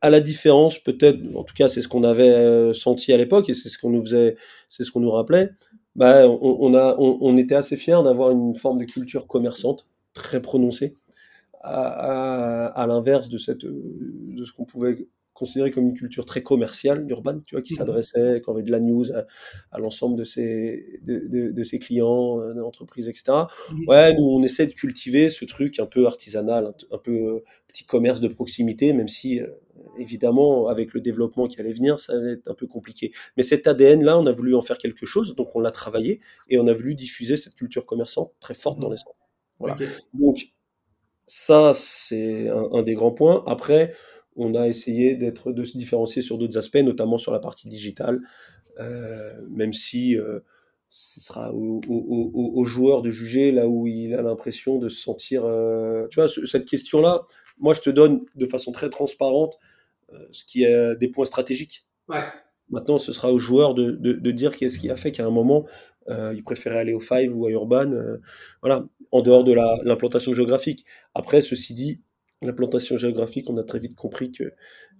[0.00, 3.48] à la différence, peut-être, en tout cas, c'est ce qu'on avait euh, senti à l'époque
[3.48, 4.36] et c'est ce qu'on nous faisait,
[4.68, 5.50] c'est ce qu'on nous rappelait.
[5.96, 10.96] Bah, on, a, on, était assez fiers d'avoir une forme de culture commerçante très prononcée,
[11.64, 17.06] à, à, l'inverse de cette, de ce qu'on pouvait considéré comme une culture très commerciale
[17.06, 21.00] d'Urban, tu vois, qui mmh s'adressait, qui avait de la news à, l'ensemble de ses,
[21.02, 23.24] de, de, ses clients, euh, d'entreprises, etc.
[23.70, 27.44] Mmh ouais, nous, on essaie de cultiver ce truc un peu artisanal, un, peu euh,
[27.66, 29.48] petit commerce de proximité, même si, euh,
[29.98, 33.12] évidemment, avec le développement qui allait venir, ça allait être un peu compliqué.
[33.36, 36.58] Mais cet ADN-là, on a voulu en faire quelque chose, donc on l'a travaillé, et
[36.58, 39.16] on a voulu diffuser cette culture commerçante très forte dans mmh les centres.
[39.58, 39.76] Voilà.
[40.14, 40.54] Donc,
[41.26, 43.42] ça, c'est un, des grands points.
[43.46, 43.94] Après,
[44.36, 48.20] on a essayé d'être, de se différencier sur d'autres aspects, notamment sur la partie digitale,
[48.80, 50.40] euh, même si euh,
[50.90, 55.44] ce sera au, joueur de juger là où il a l'impression de se sentir.
[55.44, 57.22] Euh, tu vois, cette question-là,
[57.58, 59.58] moi je te donne de façon très transparente
[60.30, 61.86] ce qui est des points stratégiques.
[62.70, 65.66] Maintenant, ce sera au joueur de, de, dire qu'est-ce qui a fait qu'à un moment,
[66.08, 67.90] il préférait aller au Five ou à Urban,
[68.62, 69.52] voilà, en dehors de
[69.84, 70.84] l'implantation géographique.
[71.14, 72.00] Après, ceci dit,
[72.42, 74.52] l'implantation géographique, on a très vite compris que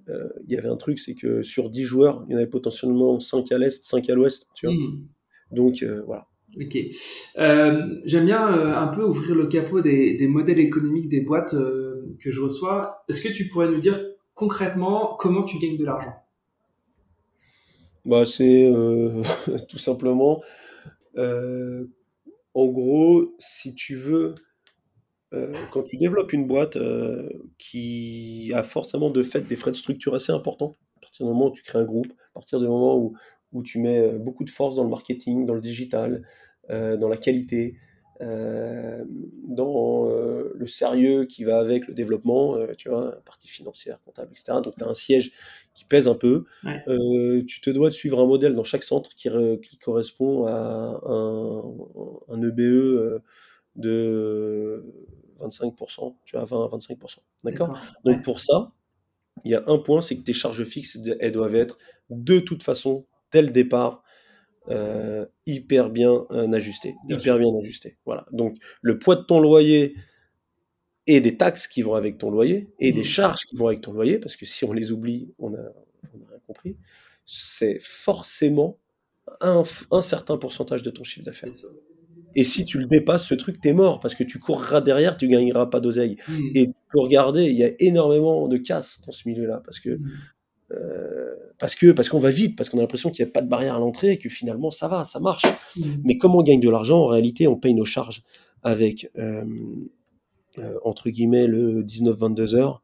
[0.08, 2.46] euh, il y avait un truc, c'est que sur 10 joueurs, il y en avait
[2.46, 4.74] potentiellement 5 à l'est, 5 à l'ouest, tu vois.
[4.74, 5.06] Hmm.
[5.50, 6.26] Donc euh, voilà.
[6.60, 6.78] Ok.
[7.38, 12.30] Euh, j'aime bien un peu ouvrir le capot des, des modèles économiques des boîtes que
[12.30, 13.04] je reçois.
[13.08, 14.00] Est-ce que tu pourrais nous dire
[14.34, 16.14] concrètement comment tu gagnes de l'argent?
[18.04, 18.70] Bah c'est
[19.68, 20.42] tout simplement.
[22.54, 24.34] en gros, si tu veux
[25.34, 27.28] euh, quand tu développes une boîte euh,
[27.58, 31.46] qui a forcément de fait des frais de structure assez importants, à partir du moment
[31.46, 33.16] où tu crées un groupe, à partir du moment où,
[33.52, 36.22] où tu mets euh, beaucoup de force dans le marketing, dans le digital,
[36.70, 37.76] dans la qualité,
[38.20, 40.08] dans
[40.54, 44.58] le sérieux qui va avec le développement, tu vois, partie financière, comptable, etc.
[44.62, 45.32] Donc tu as un siège
[45.74, 46.44] qui pèse un peu.
[47.46, 49.28] tu te dois de suivre un modèle dans chaque centre qui,
[49.62, 51.62] qui correspond à un,
[52.28, 53.22] un EBE e,
[53.76, 54.84] de
[55.40, 57.18] 25%, tu as 20 à 25%.
[57.42, 57.78] D'accord?
[58.04, 58.72] Donc pour ça,
[59.44, 61.78] il y a un point, c'est que tes charges fixes, elles doivent être
[62.10, 64.03] de toute façon, dès le départ,
[64.68, 66.94] euh, hyper bien euh, ajustées.
[67.08, 67.98] hyper bien ajustées.
[68.06, 68.26] Voilà.
[68.32, 69.94] Donc le poids de ton loyer
[71.06, 73.04] et des taxes qui vont avec ton loyer et des mmh.
[73.04, 76.38] charges qui vont avec ton loyer, parce que si on les oublie, on a, rien
[76.46, 76.76] compris,
[77.26, 78.78] c'est forcément
[79.40, 81.50] un, un certain pourcentage de ton chiffre d'affaires.
[82.36, 85.28] Et si tu le dépasses, ce truc, t'es mort parce que tu courras derrière, tu
[85.28, 86.16] gagneras pas d'oseille.
[86.28, 86.48] Hmm.
[86.54, 90.10] Et pour regarder, il y a énormément de casse dans ce milieu-là parce que hmm.
[90.72, 91.13] euh,
[91.58, 93.48] parce que parce qu'on va vite, parce qu'on a l'impression qu'il n'y a pas de
[93.48, 95.46] barrière à l'entrée et que finalement ça va, ça marche.
[95.76, 95.96] Hmm.
[96.04, 98.22] Mais comment on gagne de l'argent En réalité, on paye nos charges
[98.62, 99.44] avec euh,
[100.58, 102.82] euh, entre guillemets le 19-22 heures.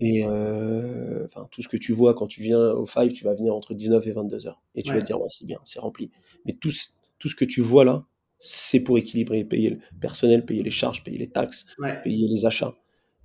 [0.00, 3.54] Et enfin, tout ce que tu vois quand tu viens au Five, tu vas venir
[3.54, 4.62] entre 19 et 22 heures.
[4.74, 6.10] Et tu vas te dire, ouais, c'est bien, c'est rempli.
[6.46, 6.70] Mais tout,
[7.18, 8.04] tout ce que tu vois là,
[8.38, 11.66] c'est pour équilibrer, payer le personnel, payer les charges, payer les taxes,
[12.04, 12.74] payer les achats.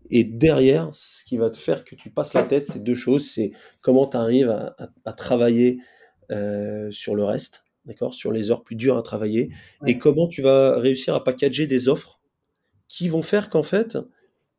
[0.09, 3.29] Et derrière, ce qui va te faire que tu passes la tête, c'est deux choses.
[3.29, 3.51] C'est
[3.81, 5.79] comment tu arrives à, travailler
[6.31, 9.49] euh, sur le reste, d'accord, sur les heures plus dures à travailler,
[9.87, 12.19] et comment tu vas réussir à packager des offres
[12.87, 13.97] qui vont faire qu'en fait,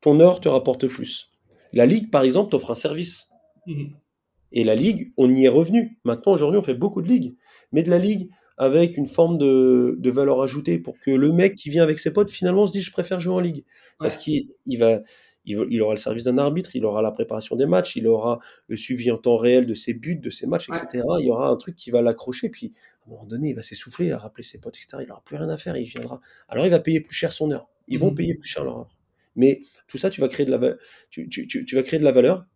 [0.00, 1.30] ton heure te rapporte plus.
[1.72, 3.28] La Ligue, par exemple, t'offre un service.
[3.66, 3.86] Mmh
[4.56, 5.98] et la Ligue, on y est revenu.
[6.04, 7.34] Maintenant, aujourd'hui, on fait beaucoup de Ligues.
[7.72, 11.56] Mais de la Ligue, avec une forme de, de, valeur ajoutée pour que le mec
[11.56, 13.64] qui vient avec ses potes finalement se dise je préfère jouer en ligue
[13.98, 15.00] parce qu'il il va
[15.44, 18.76] il, aura le service d'un arbitre, il aura la préparation des matchs, il aura le
[18.76, 21.04] suivi en temps réel de ses buts, de ses matchs, etc.
[21.20, 22.72] Il y aura un truc qui va l'accrocher, puis
[23.02, 25.02] à un moment donné, il va s'essouffler, il va rappeler ses potes, etc.
[25.02, 26.20] Il n'aura plus rien à faire, il viendra.
[26.48, 27.68] Alors il va payer plus cher son heure.
[27.88, 28.14] Ils vont mmh.
[28.14, 28.96] payer plus cher leur heure.
[29.36, 30.74] Mais tout ça, tu vas créer de la,
[31.10, 32.46] tu, tu, tu, vas créer de la valeur.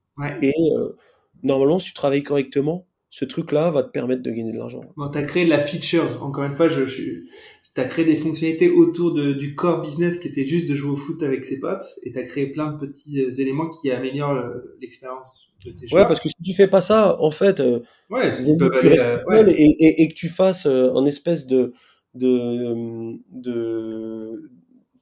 [0.42, 0.96] Et euh,
[1.42, 4.82] normalement, si tu travailles correctement, ce truc-là va te permettre de gagner de l'argent.
[4.96, 6.22] Bon, tu as créé de la features.
[6.22, 7.22] Encore une fois, je, je,
[7.74, 10.90] tu as créé des fonctionnalités autour de, du core business qui était juste de jouer
[10.90, 13.90] au foot avec ses potes et tu as créé plein de petits euh, éléments qui
[13.90, 14.42] améliorent
[14.80, 16.02] l'expérience de tes joueurs.
[16.02, 19.24] Ouais, parce que si tu fais pas ça, en fait, euh, ouais, tu aller, euh,
[19.26, 19.52] ouais.
[19.52, 21.72] et, et, et que tu fasses euh, un espèce de,
[22.14, 24.50] de, de,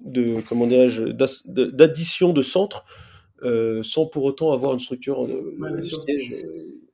[0.00, 1.04] de comment dirais-je,
[1.46, 2.84] d'addition de centres
[3.42, 6.02] euh, sans pour autant avoir une structure de, Ouais, bien de sûr.
[6.04, 6.34] siège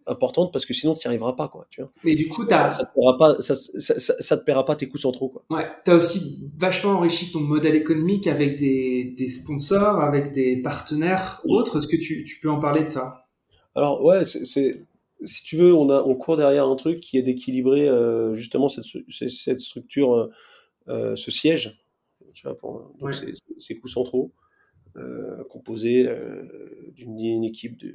[0.07, 1.90] importante parce que sinon tu n'y arriveras pas, quoi, tu vois.
[2.05, 4.76] Mais du coup, as, Ça te paiera pas, ça, ça, ça, ça te paiera pas
[4.76, 5.44] tes coûts centraux, quoi.
[5.50, 11.40] Ouais, t'as aussi vachement enrichi ton modèle économique avec des, des sponsors, avec des partenaires
[11.44, 11.78] autres.
[11.78, 13.26] Est-ce que tu, tu peux en parler de ça?
[13.74, 14.84] Alors ouais, c'est,
[15.24, 18.68] si tu veux, on a, on court derrière un truc qui est d'équilibrer euh, justement
[18.68, 20.30] cette, cette structure, euh,
[20.88, 21.78] euh, ce siège,
[22.34, 23.12] tu vois, pour, donc Ouais.
[23.12, 24.32] ces, ces coûts centraux,
[24.96, 26.42] euh, composés euh,
[26.94, 27.94] d'une équipe de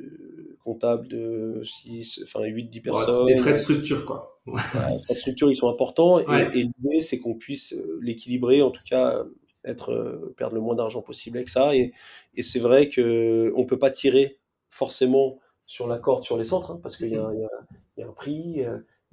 [0.67, 3.25] comptable de 6, enfin 8-10 personnes.
[3.27, 4.39] Des frais de structure, quoi.
[4.45, 6.47] Les frais de structure, ils sont importants, et, Ouais.
[6.53, 9.23] et l'idée, c'est qu'on puisse euh, l'équilibrer, en tout cas, euh,
[9.65, 11.75] être, euh, perdre le moins d'argent possible avec ça.
[11.75, 11.91] Et,
[12.35, 14.37] et c'est vrai que on peut pas tirer
[14.69, 17.43] forcément sur la corde sur les centres, hein, parce qu'il y, a un- il y
[17.45, 17.49] a-
[17.97, 18.61] il y a un prix,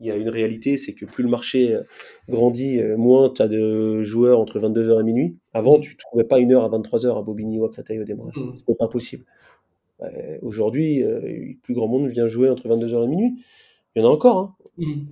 [0.00, 1.76] il y a une réalité, c'est que plus le marché
[2.28, 5.36] grandit, moins tu as de joueurs entre 22h et minuit.
[5.52, 8.36] Avant, tu trouvais pas une heure à 23h à Bobigny ou à Créteil au démarrage.
[8.36, 8.56] Mhm.
[8.56, 9.24] C'était pas possible.
[10.14, 13.44] Euh, Aujourd'hui, euh, le plus grand monde vient jouer entre 22h et minuit.
[13.96, 14.56] Il y en a encore, hein.
[14.78, 15.06] Mhm.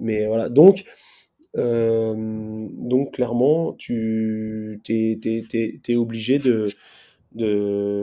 [0.00, 0.84] Mais voilà, donc,
[1.56, 2.14] euh,
[2.72, 6.68] donc clairement, tu t'es, t'es- t'es obligé de,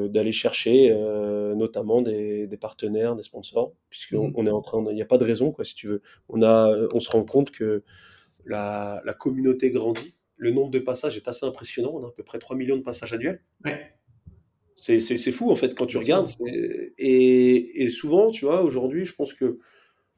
[0.07, 4.33] d'aller chercher euh, notamment des, des partenaires, des sponsors, puisqu'on Mhm.
[4.35, 6.01] on est en train, il n'y a pas de raison, quoi, si tu veux.
[6.29, 7.83] On a, on se rend compte que
[8.45, 10.15] la, la communauté grandit.
[10.35, 11.91] Le nombre de passages est assez impressionnant.
[11.93, 13.41] On a à peu près 3 millions de passages annuels.
[13.63, 13.93] Ouais.
[14.81, 16.29] C'est, fou, en fait, quand tu regardes.
[16.97, 19.59] Et, et souvent, tu vois, aujourd'hui, je pense que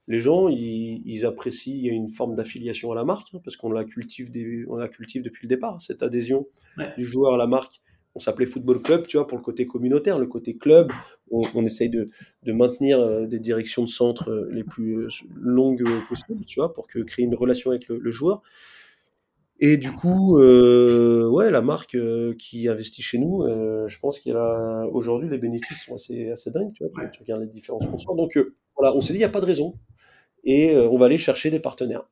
[0.08, 3.42] les gens, ils, ils apprécient, il y a une forme d'affiliation à la marque, hein,
[3.44, 6.48] parce qu'on la cultive, des- on la cultive depuis le départ, cette adhésion
[6.78, 6.92] Ouais.
[6.98, 7.82] du joueur à la marque.
[8.16, 10.92] On s'appelait Football Club, tu vois, pour le côté communautaire, le côté club.
[11.32, 12.10] On, on essaye de,
[12.44, 16.74] de maintenir euh, des directions de centre euh, les plus euh, longues possibles, tu vois,
[16.74, 18.42] pour que, créer une relation avec le, le joueur.
[19.66, 24.20] Et du coup, euh, ouais, la marque euh, qui investit chez nous, euh, je pense
[24.20, 27.10] qu'il a aujourd'hui les bénéfices sont assez, assez dingues, tu vois, Ouais.
[27.12, 28.16] tu regardes les différents sponsors.
[28.16, 28.38] Donc
[28.76, 29.80] voilà, on s'est dit, il n'y a pas de raison.
[30.44, 32.04] Et on va aller chercher des partenaires.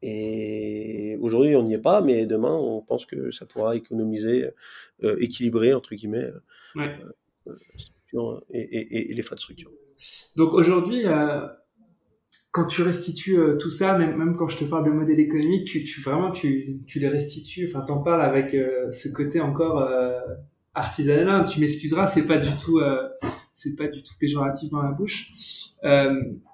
[0.00, 4.48] Et aujourd'hui, on n'y est pas, mais demain, on pense que ça pourra économiser,
[5.18, 6.30] équilibrer, entre guillemets,
[6.76, 6.96] Ouais.
[8.52, 9.70] et, et- et les frais de structure.
[10.36, 11.02] Donc aujourd'hui,
[12.54, 15.82] quand tu restitues euh, tout ça, même, quand je te parle de modèle économique, tu,
[15.82, 17.68] tu vraiment tu, tu les restitues.
[17.68, 20.20] Enfin, t'en parles avec euh, ce côté encore euh,
[20.72, 21.44] artisanal.
[21.46, 23.08] Tu m'excuseras, c'est pas du tout, euh,
[23.52, 25.32] c'est pas du tout péjoratif dans la bouche.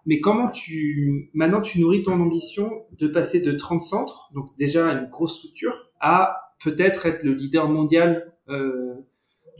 [0.07, 4.87] Mais comment tu, maintenant tu nourris ton ambition de passer de 30 centres, donc déjà
[4.87, 8.33] une grosse structure, à peut-être être le leader mondial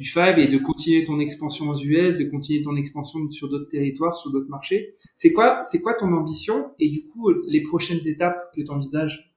[0.01, 3.69] du Five et de continuer ton expansion aux US, de continuer ton expansion sur d'autres
[3.69, 4.95] territoires, sur d'autres marchés.
[5.15, 9.35] C'est quoi, c'est quoi ton ambition et du coup les prochaines étapes que tu envisages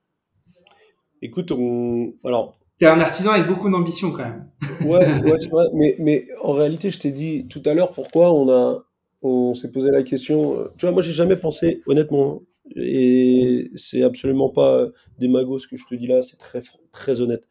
[1.21, 2.13] Écoute, on...
[2.23, 4.49] alors, T'es un artisan avec beaucoup d'ambition quand même.
[4.85, 5.65] Ouais, ouais, c'est vrai.
[5.73, 8.83] Mais, mais en réalité, je t'ai dit tout à l'heure pourquoi on a,
[9.21, 10.57] on s'est posé la question.
[10.59, 12.41] euh, Tu vois, moi, j'ai jamais pensé, honnêtement,
[12.75, 14.87] et c'est absolument pas
[15.19, 16.61] démago ce que je te dis là, c'est très,
[16.91, 17.47] très honnête.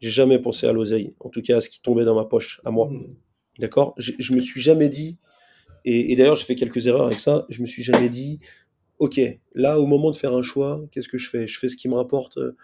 [0.00, 2.60] J'ai jamais pensé à l'oseille, en tout cas à ce qui tombait dans ma poche,
[2.64, 2.88] à moi.
[2.90, 3.14] Mhm.
[3.58, 3.94] D'accord?
[3.98, 5.18] Je, je me suis jamais dit,
[5.84, 8.38] et, et d'ailleurs, j'ai fait quelques erreurs avec ça, je me suis jamais dit,
[8.98, 9.20] OK,
[9.54, 11.46] là, au moment de faire un choix, qu'est-ce que je fais?
[11.46, 12.56] Je fais ce qui me rapporte euh,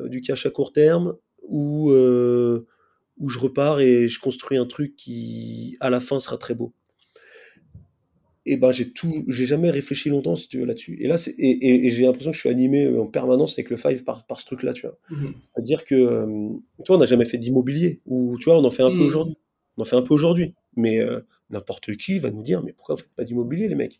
[0.00, 2.66] euh, du cash à court terme ou, euh,
[3.18, 6.74] ou je repars et je construis un truc qui, à la fin, sera très beau?
[8.46, 10.96] Et ben, j'ai tout, j'ai jamais réfléchi longtemps, si tu veux, là-dessus.
[11.00, 13.54] Et là, c'est, et, et- et j'ai l'impression que je suis animé euh, en permanence
[13.54, 14.96] avec le Five par, par ce truc-là, tu vois.
[15.10, 15.34] Mhm.
[15.54, 16.26] C'est-à-dire que, euh,
[16.78, 18.98] tu vois, on n'a jamais fait d'immobilier, ou tu vois, on en fait un peu
[18.98, 19.06] Mhm.
[19.06, 19.36] aujourd'hui.
[19.76, 20.54] On en fait un peu aujourd'hui.
[20.76, 21.20] Mais euh,
[21.50, 23.98] n'importe qui va nous dire, mais pourquoi vous faites pas d'immobilier, les mecs?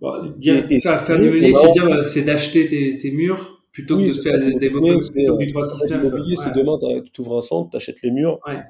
[0.00, 4.10] Bon, dire, Et- et faire, a c'est dire, c'est d'acheter tes, tes murs plutôt Oui,
[4.10, 6.02] que de faire ça, des l'immobilier, c'est, plutôt du en fait, 369.
[6.02, 6.78] l'immobilier, c'est demain,
[7.12, 8.60] tu ouvres un centre, tu achètes les murs, Ouais.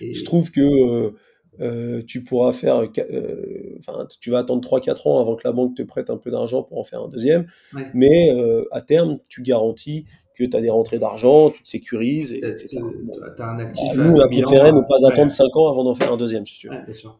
[0.00, 1.14] Il se trouve que
[1.60, 5.74] euh, tu pourras faire, euh, enfin, tu vas attendre 3-4 ans avant que la banque
[5.76, 7.90] te prête un peu d'argent pour en faire un deuxième, Ouais.
[7.94, 10.04] mais euh, à terme, tu garantis
[10.34, 13.96] que tu as des rentrées d'argent, tu te sécurises, t'as- t'as un actif.
[13.96, 15.12] Bah, nous, on a préféré ne pas ouais.
[15.12, 16.74] attendre 5 ans avant d'en faire un deuxième, si tu veux.
[16.74, 17.18] Ouais, bien sûr.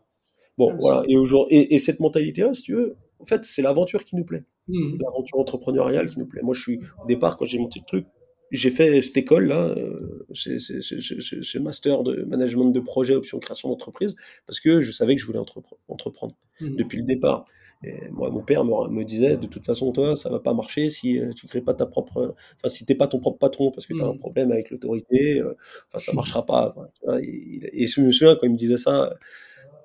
[0.58, 1.02] Bon, voilà.
[1.08, 4.24] Et, aujourd'hui, et, et cette mentalité-là, si tu veux, en fait, c'est l'aventure qui nous
[4.24, 4.98] plaît, Mhm.
[5.00, 6.42] l'aventure entrepreneuriale qui nous plaît.
[6.42, 8.06] Moi, je suis, au départ, quand j'ai monté le truc,
[8.52, 10.05] j'ai fait cette école-là, euh,
[10.36, 14.16] c'est- ce master de management de projet, option création d'entreprise,
[14.46, 16.76] parce que je savais que je voulais entrepre- entreprendre Mhm.
[16.76, 17.44] depuis le départ.
[17.84, 20.88] Et moi, mon père me, me disait, de toute façon, toi, ça va pas marcher
[20.88, 23.86] si euh, tu crées pas ta propre, enfin, si t'es pas ton propre patron parce
[23.86, 24.18] que tu as un Mm.
[24.18, 25.54] problème avec l'autorité, euh,
[25.88, 26.74] enfin, ça marchera pas.
[27.20, 29.14] Et, et je me souviens quand il me disait ça,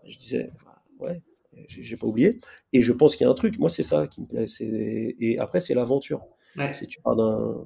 [0.07, 1.21] je disais, bah, ouais,
[1.67, 2.39] j'ai pas oublié.
[2.71, 4.45] Et je pense qu'il y a un truc, moi, c'est ça qui me plaît.
[5.19, 6.23] Et après, c'est l'aventure.
[6.57, 6.71] Ouais.
[6.87, 7.15] Tu pars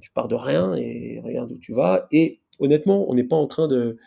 [0.01, 2.07] tu pars de rien et regarde où tu vas.
[2.11, 3.97] Et honnêtement, on n'est pas en train de,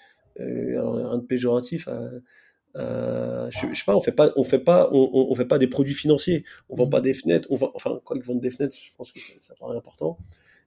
[0.40, 1.88] euh, alors, rien de péjoratif.
[1.88, 2.10] à-
[3.50, 5.58] je, je sais pas, on fait pas, on fait pas, on, on- on fait pas
[5.58, 6.44] des produits financiers.
[6.68, 7.48] On vend pas des fenêtres.
[7.50, 10.18] On vend, enfin, quoi que vendre des fenêtres, je pense que ça, ça paraît important.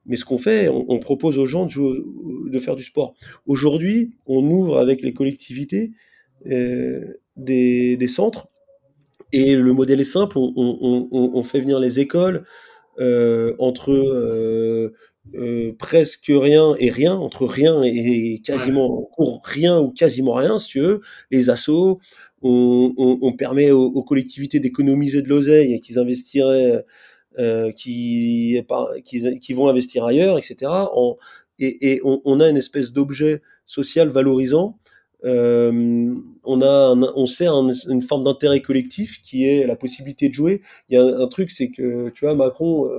[0.05, 2.84] Mais ce qu'on fait, on, on propose aux gens de, jouer, au- de faire du
[2.84, 3.13] sport.
[3.45, 5.91] Aujourd'hui, on ouvre avec les collectivités
[6.47, 7.05] euh,
[7.38, 8.47] des, des centres.
[9.32, 10.38] Et le modèle est simple.
[10.38, 12.43] On fait venir les écoles
[12.99, 14.91] euh, entre
[15.36, 20.57] euh, euh, presque rien et rien, entre rien et quasiment pour rien ou quasiment rien,
[20.57, 21.01] si tu veux,
[21.32, 21.99] les assos,
[22.41, 26.84] on, on- on permet aux, aux collectivités d'économiser de l'oseille et qu'ils investiraient,
[27.39, 30.89] euh, qui, épa- qui, qui vont investir ailleurs, etc.
[30.95, 31.17] En-
[31.59, 34.78] et et on, on a une espèce d'objet social valorisant.
[35.24, 36.13] Euh,
[36.43, 40.34] on a, un- on sert un- une forme d'intérêt collectif qui est la possibilité de
[40.34, 40.61] jouer.
[40.89, 42.89] Il y a un, un truc, c'est que tu vois, Macron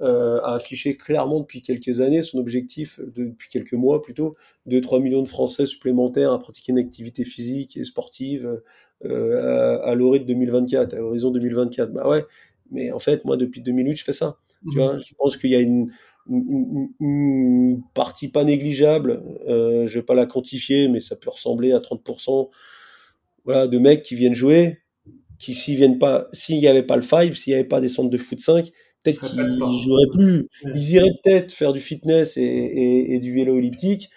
[0.00, 4.34] euh, a affiché clairement depuis quelques années son objectif, de- depuis quelques mois plutôt,
[4.66, 8.60] de 3 millions de Français supplémentaires à pratiquer une activité physique et sportive
[9.04, 11.92] euh, à, à l'orée de 2024, à l'horizon 2024.
[11.92, 12.24] Bah ouais,
[12.70, 14.38] mais en fait, moi, depuis 2008, je fais ça.
[14.70, 15.90] Tu vois, je pense qu'il y a une,
[17.94, 22.50] partie pas négligeable, euh, je vais pas la quantifier, mais ça peut ressembler à 30%,
[23.44, 24.78] voilà, de mecs qui viennent jouer,
[25.38, 27.88] qui s'ils viennent pas, s'il n'y avait pas le five, s'il n'y avait pas des
[27.88, 28.70] centres de foot 5,
[29.04, 30.48] peut-être qu'ils joueraient plus.
[30.74, 34.10] Ils iraient peut-être faire du fitness et, et- et du vélo elliptique.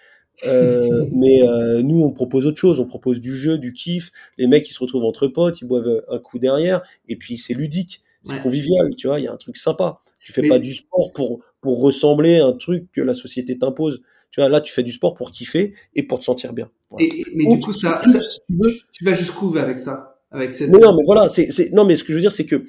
[0.46, 2.80] Euh, mais euh, nous, on propose autre chose.
[2.80, 4.10] On propose du jeu, du kiff.
[4.38, 7.54] Les mecs, ils se retrouvent entre potes, ils boivent un coup derrière, et puis c'est
[7.54, 8.40] ludique, c'est Ouais.
[8.40, 8.94] convivial.
[8.96, 9.98] Tu vois, il y a un truc sympa.
[10.18, 13.58] Tu fais Mais- pas du sport pour pour ressembler à un truc que la société
[13.58, 14.00] t'impose.
[14.30, 16.70] Tu vois, là, tu fais du sport pour kiffer et pour te sentir bien.
[16.90, 17.04] Voilà.
[17.06, 19.14] Et, et- mais du coup, tu- ça, tu- ça- si tu veux- tu, tu vas
[19.14, 20.70] jusqu'où avec ça, avec cette.
[20.70, 22.64] Mais non, mais voilà, c'est, non, mais ce que je veux dire, c'est que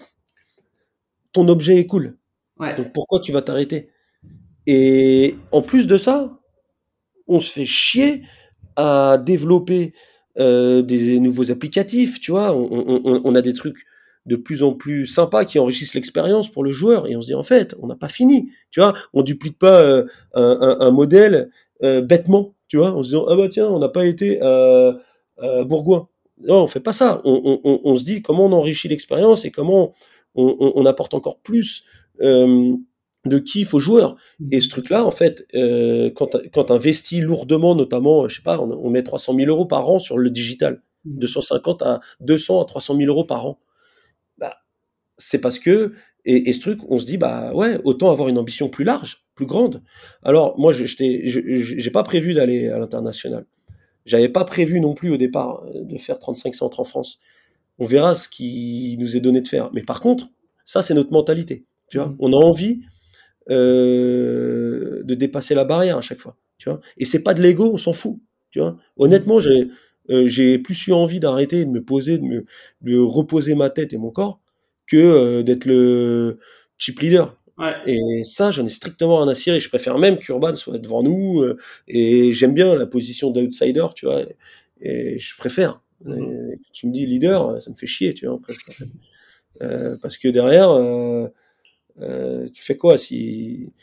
[1.34, 2.17] ton objet est cool.
[2.59, 2.75] Ouais.
[2.75, 3.89] Donc pourquoi tu vas t'arrêter?
[4.67, 6.38] Et en plus de ça,
[7.27, 8.23] on se fait chier
[8.75, 9.93] à développer
[10.38, 12.53] euh, des nouveaux applicatifs, tu vois.
[12.55, 13.86] On, on- on- on a des trucs
[14.25, 17.07] de plus en plus sympas qui enrichissent l'expérience pour le joueur.
[17.07, 18.93] Et on se dit, en fait, on n'a pas fini, tu vois.
[19.13, 21.49] On duplique pas euh, un, un- un modèle
[21.84, 24.39] euh, bêtement, tu vois, en se disant, ah bah tiens, on n'a pas été
[25.65, 26.07] Bourgoin.
[26.47, 27.21] Non, on fait pas ça.
[27.25, 29.93] On se dit comment on enrichit l'expérience et comment
[30.39, 31.83] on, on- on apporte encore plus
[32.21, 32.73] euh,
[33.25, 34.15] de kiff aux joueurs.
[34.51, 38.59] Et ce truc-là, en fait, euh, quand, quand tu investis lourdement, notamment, je sais pas,
[38.59, 41.19] on, on met 300 000 euros par an sur le digital, Mhm.
[41.19, 43.59] 250 à 200 à 300 000 euros par an,
[44.37, 44.55] bah,
[45.17, 45.93] c'est parce que,
[46.25, 49.25] et, et ce truc, on se dit, bah ouais, autant avoir une ambition plus large,
[49.35, 49.83] plus grande.
[50.23, 50.85] Alors, moi, je-
[51.77, 53.45] j'ai pas prévu d'aller à l'international.
[54.05, 57.19] J'avais pas prévu non plus au départ euh, de faire 35 centres en France.
[57.80, 59.69] On verra ce qui nous est donné de faire.
[59.73, 60.30] Mais par contre,
[60.65, 61.65] ça, c'est notre mentalité.
[61.89, 62.15] Tu vois, Mhm.
[62.19, 62.82] on a envie
[63.49, 66.38] euh, de dépasser la barrière à chaque fois.
[66.57, 68.17] Tu vois, et c'est pas de l'ego, on s'en fout.
[68.51, 69.67] Tu vois, honnêtement, j'ai
[70.09, 72.45] euh, j'ai plus eu envie d'arrêter, de me poser, de me
[72.82, 74.39] de reposer ma tête et mon corps
[74.88, 76.39] que euh, d'être le
[76.77, 77.38] chip leader.
[77.57, 77.73] Ouais.
[77.86, 79.59] Et ça, j'en ai strictement rien à cirer.
[79.59, 81.43] Je préfère même qu'Urban soit devant nous.
[81.88, 84.23] et j'aime bien la position d'outsider, tu vois.
[84.82, 85.82] Et je préfère.
[86.05, 86.55] Mhm.
[86.73, 88.69] Tu me dis leader, ça me fait chier, tu vois, presque.
[88.69, 88.87] en fait.
[89.61, 91.27] Euh, parce que derrière, euh,
[92.01, 93.73] euh, tu fais quoi si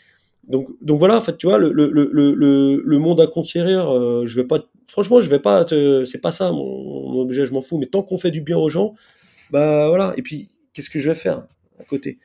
[0.48, 3.90] donc, donc voilà, en fait, tu vois, le, le, le, le, le monde à conquérir,
[3.92, 7.46] euh, je vais pas, franchement, je vais pas te, c'est pas ça mon, mon objet,
[7.46, 7.78] je m'en fous.
[7.78, 8.94] Mais tant qu'on fait du bien aux gens,
[9.50, 10.14] bah voilà.
[10.16, 11.46] Et puis, qu'est-ce que je vais faire
[11.80, 12.18] à côté?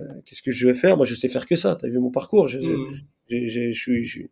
[0.00, 0.96] Euh, Qu'est-ce que je vais faire?
[0.96, 1.76] Moi, je sais faire que ça.
[1.80, 2.48] T'as vu mon parcours?
[2.48, 2.98] Je, je- Mhm.
[3.28, 4.28] je je suis-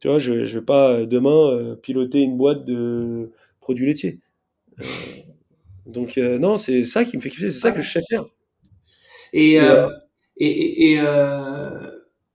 [0.00, 3.30] tu vois, je, je vais pas euh, demain euh, piloter une boîte de
[3.62, 4.20] produits laitiers.
[4.78, 4.84] Euh,
[5.86, 8.24] donc euh, non, c'est ça qui me fait kiffer, c'est ça que je sais faire.
[9.32, 9.88] Et, Et, euh,
[10.36, 10.98] et,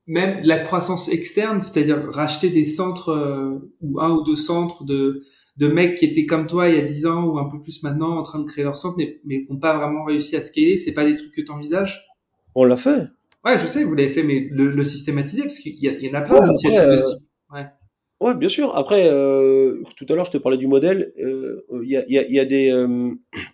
[0.08, 5.22] même la croissance externe, c'est-à-dire racheter des centres ou un ou deux centres de,
[5.58, 7.84] de mecs qui étaient comme toi il y a 10 ans ou un peu plus
[7.84, 10.42] maintenant en train de créer leur centre mais, mais qui n'ont pas vraiment réussi à
[10.42, 12.08] scaler, c'est pas des trucs que tu envisages?
[12.56, 13.04] On l'a fait.
[13.44, 16.22] Ouais, je sais, vous l'avez fait, mais le, le systématiser, parce qu'il y, en a
[16.22, 17.06] plein Ouais, d'initiatives.
[17.54, 17.66] Ouais.
[18.20, 18.76] Ouais, bien sûr.
[18.76, 21.12] Après, euh, tout à l'heure, je te parlais du modèle.
[21.20, 23.12] euh, Il y, a, y, a, y a des, euh,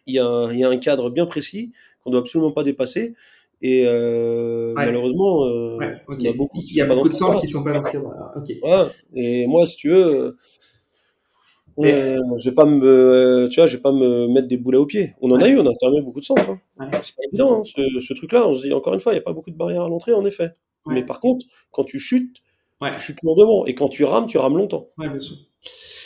[0.07, 3.13] y, a un- il y a un cadre bien précis qu'on doit absolument pas dépasser.
[3.61, 4.85] Et euh, Ouais.
[4.85, 5.41] malheureusement,
[5.77, 7.91] Ouais, il y a beaucoup, y a de ce centres qui sont pas dans ce
[7.91, 8.13] cadre.
[8.37, 8.49] Ok.
[8.61, 8.85] Ouais.
[9.15, 10.37] Et moi, si tu veux,
[11.77, 15.13] je vais pas me, tu vois, je vais pas me mettre des boules au pied.
[15.21, 16.49] On en a eu, on a fermé beaucoup de centres.
[16.79, 16.89] hein.
[17.03, 18.47] C'est pas évident, hein, ce, ce truc-là.
[18.47, 20.13] On se dit encore une fois, il n'y a pas beaucoup de barrières à l'entrée,
[20.13, 20.51] en effet.
[20.85, 22.37] Mais par contre, quand tu chutes,
[22.81, 22.91] Ouais.
[22.91, 23.65] tu chutes lourdement.
[23.65, 24.89] Et quand tu rames, tu rames longtemps.
[24.97, 25.37] Ouais, bien sûr.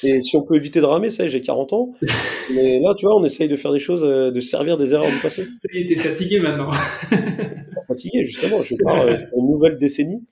[0.03, 1.93] Et si on peut éviter de ramer, ça y est, j'ai 40 ans.
[2.53, 4.93] Mais là, tu vois, on essaye de faire des choses, euh, de se servir des
[4.93, 5.43] erreurs du passé.
[5.45, 6.69] Ça y est, t'es fatigué maintenant.
[7.87, 8.61] Fatigué, justement.
[8.61, 10.25] Je pars euh, une nouvelle décennie.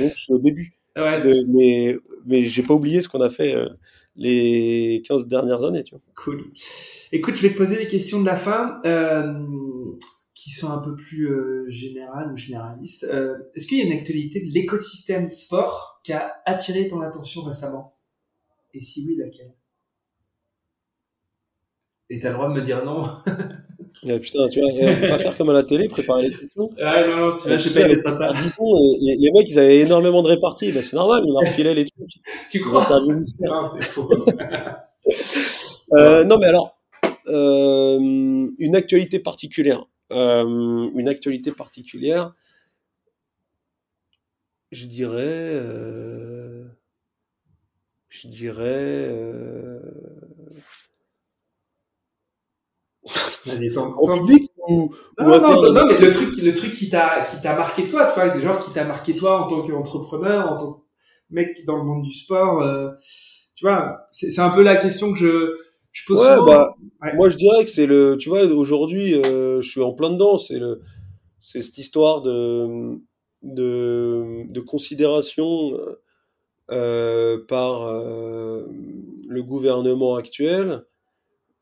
[0.00, 0.72] Donc, je suis au début.
[0.96, 3.68] Ouais, De, mais mais j'ai pas oublié ce qu'on a fait euh,
[4.16, 6.00] les 15 dernières années, tu vois.
[6.14, 6.44] Cool.
[7.12, 9.32] Écoute, je vais te poser les questions de la fin, euh,
[10.42, 13.04] qui sont un peu plus euh, générales ou généralistes.
[13.04, 17.42] Euh, Est-ce qu'il y a une actualité de l'écosystème sport qui a attiré ton attention
[17.42, 17.96] récemment?
[18.74, 19.54] Et si oui, laquelle?
[22.10, 23.08] Et t'as le droit de me dire non.
[24.06, 26.70] Euh, putain, tu vois, on peut pas faire comme à la télé, préparer les questions.
[26.80, 28.32] Ah non, non, tu vois, sais, pas sympa.
[28.32, 30.72] Disson, euh, les, les mecs, ils avaient énormément de réparties.
[30.72, 32.08] Ben, c'est normal, ils leur filaient les trucs.
[32.50, 32.88] Tu crois?
[32.88, 34.08] Non, c'est faux.
[35.94, 36.72] Euh, non, mais alors,
[37.28, 37.98] euh,
[38.58, 39.84] une actualité particulière.
[40.12, 42.34] Euh, une actualité particulière,
[44.72, 45.20] je dirais.
[45.60, 46.66] euh,
[48.08, 49.08] je dirais.
[49.10, 49.80] euh,
[53.96, 57.40] en public ou, ou Non, non, non, mais le truc, le truc qui t'a, qui
[57.40, 60.72] t'a marqué toi, tu vois, genre qui t'a marqué toi en tant qu'entrepreneur, en tant
[60.74, 60.80] que
[61.30, 62.90] mec dans le monde du sport, euh,
[63.54, 65.56] tu vois, c'est un peu la question que je,
[65.92, 66.46] je pose Ouais, souvent.
[66.46, 67.12] bah, Ouais.
[67.14, 68.16] moi je dirais que c'est le.
[68.18, 70.38] Tu vois, aujourd'hui, euh, je suis en plein dedans.
[70.38, 70.80] C'est le,
[71.38, 72.98] c'est cette histoire de,
[73.42, 76.00] de, de considération euh,
[76.70, 78.66] euh, par euh,
[79.28, 80.84] le gouvernement actuel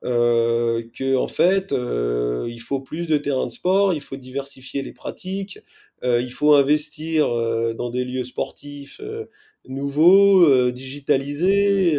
[0.04, 4.82] euh, que en fait, euh, il faut plus de terrains de sport, il faut diversifier
[4.82, 5.58] les pratiques,
[6.04, 7.28] euh, il faut investir
[7.74, 9.00] dans des lieux sportifs
[9.68, 11.96] nouveaux, euh, digitalisés.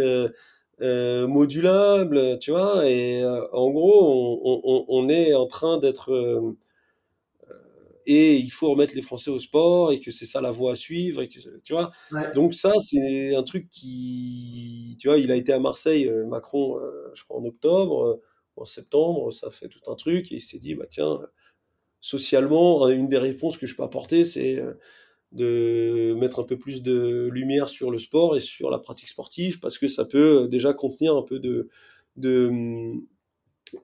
[0.82, 6.12] Euh, modulable, tu vois, et euh, en gros, on, on- on est en train d'être...
[6.12, 6.58] euh,
[8.08, 10.76] et il faut remettre les Français au sport, et que c'est ça la voie à
[10.76, 11.92] suivre, et que, tu vois.
[12.12, 12.32] Ouais.
[12.34, 14.98] Donc ça, c'est un truc qui...
[15.00, 16.80] Tu vois, il a été à Marseille, Macron,
[17.14, 18.20] je crois en octobre,
[18.56, 21.20] en septembre, ça fait tout un truc, et il s'est dit, bah tiens,
[22.00, 24.64] socialement, une des réponses que je peux apporter, c'est...
[25.40, 29.10] euh, de mettre un peu plus de lumière sur le sport et sur la pratique
[29.10, 31.70] sportive parce que ça peut déjà contenir un peu de
[32.18, 32.50] de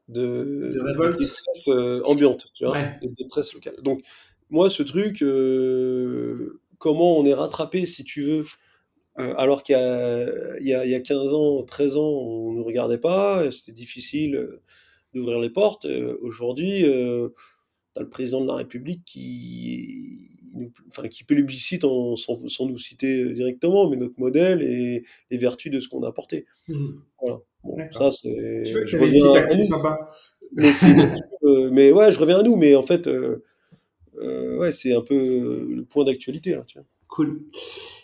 [0.10, 1.18] de, De révolte.
[1.20, 3.00] détresse euh, ambiante, tu vois, Ouais.
[3.02, 3.76] de détresse locale.
[3.84, 4.04] Donc
[4.50, 8.46] moi ce truc, euh, comment on est rattrapé si tu veux,
[9.20, 13.50] euh, alors qu'il y y, y a 15 ans, 13 ans, on ne regardait pas,
[13.52, 14.62] c'était difficile euh,
[15.14, 15.86] d'ouvrir les portes.
[15.86, 17.30] Euh, Aujourd'hui, euh,
[17.96, 20.07] tu as le président de la République qui,
[20.58, 25.38] nous, enfin, qui plébiscite en, sans, sans nous citer directement, mais notre modèle et les
[25.38, 26.46] vertus de ce qu'on a apporté.
[26.68, 27.02] Mhm.
[27.22, 27.40] Voilà.
[27.64, 28.62] Bon, ça, c'est.
[28.66, 29.64] Tu vois que je reviens à nous.
[29.64, 30.12] sympa.
[30.54, 33.44] Mais, c'est une actu, euh, mais ouais, je reviens à nous, mais en fait, euh,
[34.20, 36.88] euh, ouais, c'est un peu le point d'actualité, là, tu vois.
[37.10, 37.42] Cool.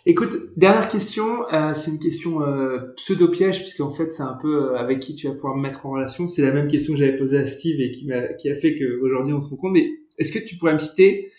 [0.06, 4.76] Écoute, dernière question, euh, c'est une question euh, pseudo-piège, puisqu'en fait, c'est un peu euh,
[4.76, 6.26] avec qui tu vas pouvoir me mettre en relation.
[6.26, 8.74] C'est la même question que j'avais posée à Steve et qui, m'a, qui a fait
[8.76, 9.72] qu'aujourd'hui on se rencontre.
[9.74, 11.30] Mais est-ce que tu pourrais me citer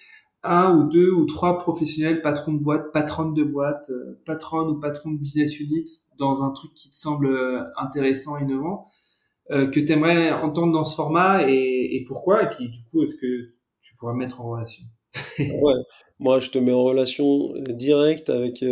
[0.45, 4.79] un ou deux ou trois professionnels, patrons de boîte, patronnes de boîte, euh, patronnes ou
[4.79, 8.87] patrons de business units dans un truc qui te semble euh, intéressant, innovant,
[9.51, 13.15] euh, que tu aimerais entendre dans ce format et, pourquoi Et puis du coup, est-ce
[13.15, 14.83] que tu pourras me mettre en relation?
[15.39, 15.73] Ouais,
[16.19, 18.63] moi je te mets en relation directe avec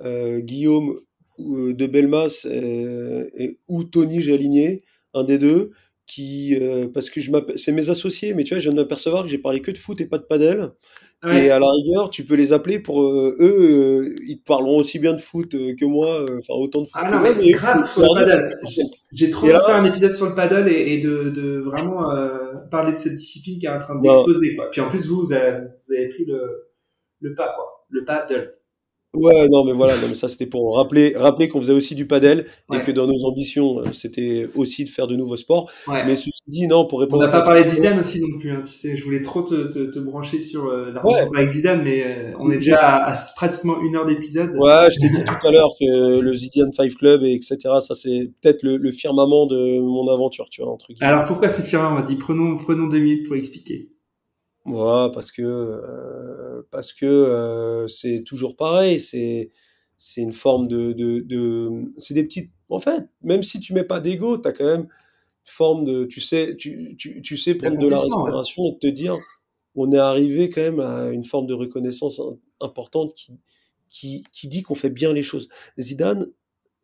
[0.00, 1.00] Guillaume
[1.38, 4.84] de Belmas et, ou Tony Jaligné,
[5.14, 5.72] un des deux,
[6.06, 9.22] qui euh, parce que je c'est mes associés, mais tu vois, je viens de m'apercevoir
[9.24, 10.70] que j'ai parlé que de foot et pas de padel.
[11.30, 14.76] Et à la rigueur, tu peux les appeler pour euh, eux, euh, ils te parleront
[14.76, 17.90] aussi bien de foot que moi, enfin autant de foot Ah non, moi, mais grave
[17.90, 18.54] sur le paddle.
[19.12, 22.10] J'ai- trop envie de faire un épisode sur le paddle et, et de, de vraiment
[22.70, 24.54] parler de cette discipline qui est en train d'exploser.
[24.56, 24.68] Quoi.
[24.70, 26.68] Puis en plus, vous, vous avez, vous avez pris le,
[27.20, 27.86] le pas, quoi.
[27.88, 28.52] Le paddle.
[29.14, 32.06] Ouais, non, mais voilà, non, mais ça c'était pour rappeler, rappeler qu'on faisait aussi du
[32.06, 35.70] padel et que dans nos ambitions, euh, c'était aussi de faire de nouveaux sports.
[35.88, 36.04] Ouais.
[36.04, 38.38] Mais ceci dit, non, pour On répondre n'a à pas parlé de Zidane aussi non
[38.38, 38.50] plus.
[38.52, 38.62] Hein.
[38.64, 41.26] Tu sais, je voulais trop te, te, te brancher sur euh, la Ouais.
[41.36, 44.50] avec Zidane, mais euh, on est déjà à, à pratiquement une heure d'épisode.
[44.56, 47.56] Ouais, je t'ai dit tout à l'heure que le Zidian Five Club et etc.
[47.80, 50.76] Ça c'est peut-être le, le firmament de mon aventure, tu vois.
[51.00, 53.90] Alors pourquoi c'est firmement Vas-y, prenons, prenons deux minutes pour expliquer.
[54.64, 59.50] Ouais, parce que euh, parce que euh, c'est toujours pareil, c'est
[59.98, 63.84] c'est une forme de de, de c'est des petites en fait, même si tu mets
[63.84, 64.88] pas d'ego, tu as quand même une
[65.44, 68.00] forme de tu sais tu tu, tu sais prendre de la ouais.
[68.00, 69.18] respiration et te dire
[69.74, 73.32] on est arrivé quand même à une forme de reconnaissance im- importante qui
[73.88, 75.48] qui qui dit qu'on fait bien les choses.
[75.78, 76.26] Zidane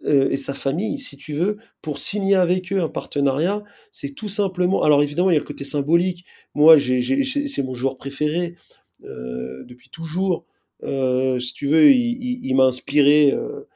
[0.07, 4.83] et sa famille, si tu veux, pour signer avec eux un partenariat, c'est tout simplement.
[4.83, 6.25] Alors évidemment, il y a le côté symbolique.
[6.55, 8.57] Moi, c'est mon joueur préféré
[9.05, 10.47] euh, depuis toujours.
[10.83, 13.33] Euh, si tu veux, il, m'a inspiré.
[13.33, 13.67] Euh,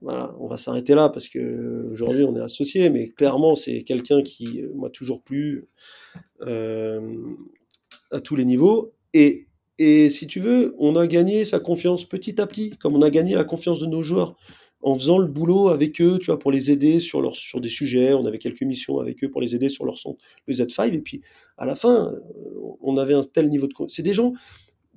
[0.00, 4.22] voilà, on va s'arrêter là parce que aujourd'hui on est associés, mais clairement c'est quelqu'un
[4.22, 5.66] qui m'a toujours plu
[6.42, 7.16] euh,
[8.10, 8.92] à tous les niveaux.
[9.14, 9.46] Et,
[9.78, 13.08] et si tu veux, on a gagné sa confiance petit à petit, comme on a
[13.08, 14.36] gagné la confiance de nos joueurs
[14.84, 17.70] en faisant le boulot avec eux, tu vois, pour les aider sur, leur, sur des
[17.70, 18.12] sujets.
[18.12, 20.92] On avait quelques missions avec eux pour les aider sur leur son, le Z5.
[20.92, 21.22] Et puis,
[21.56, 22.14] à la fin,
[22.82, 23.72] on avait un tel niveau de...
[23.88, 24.32] C'est des gens,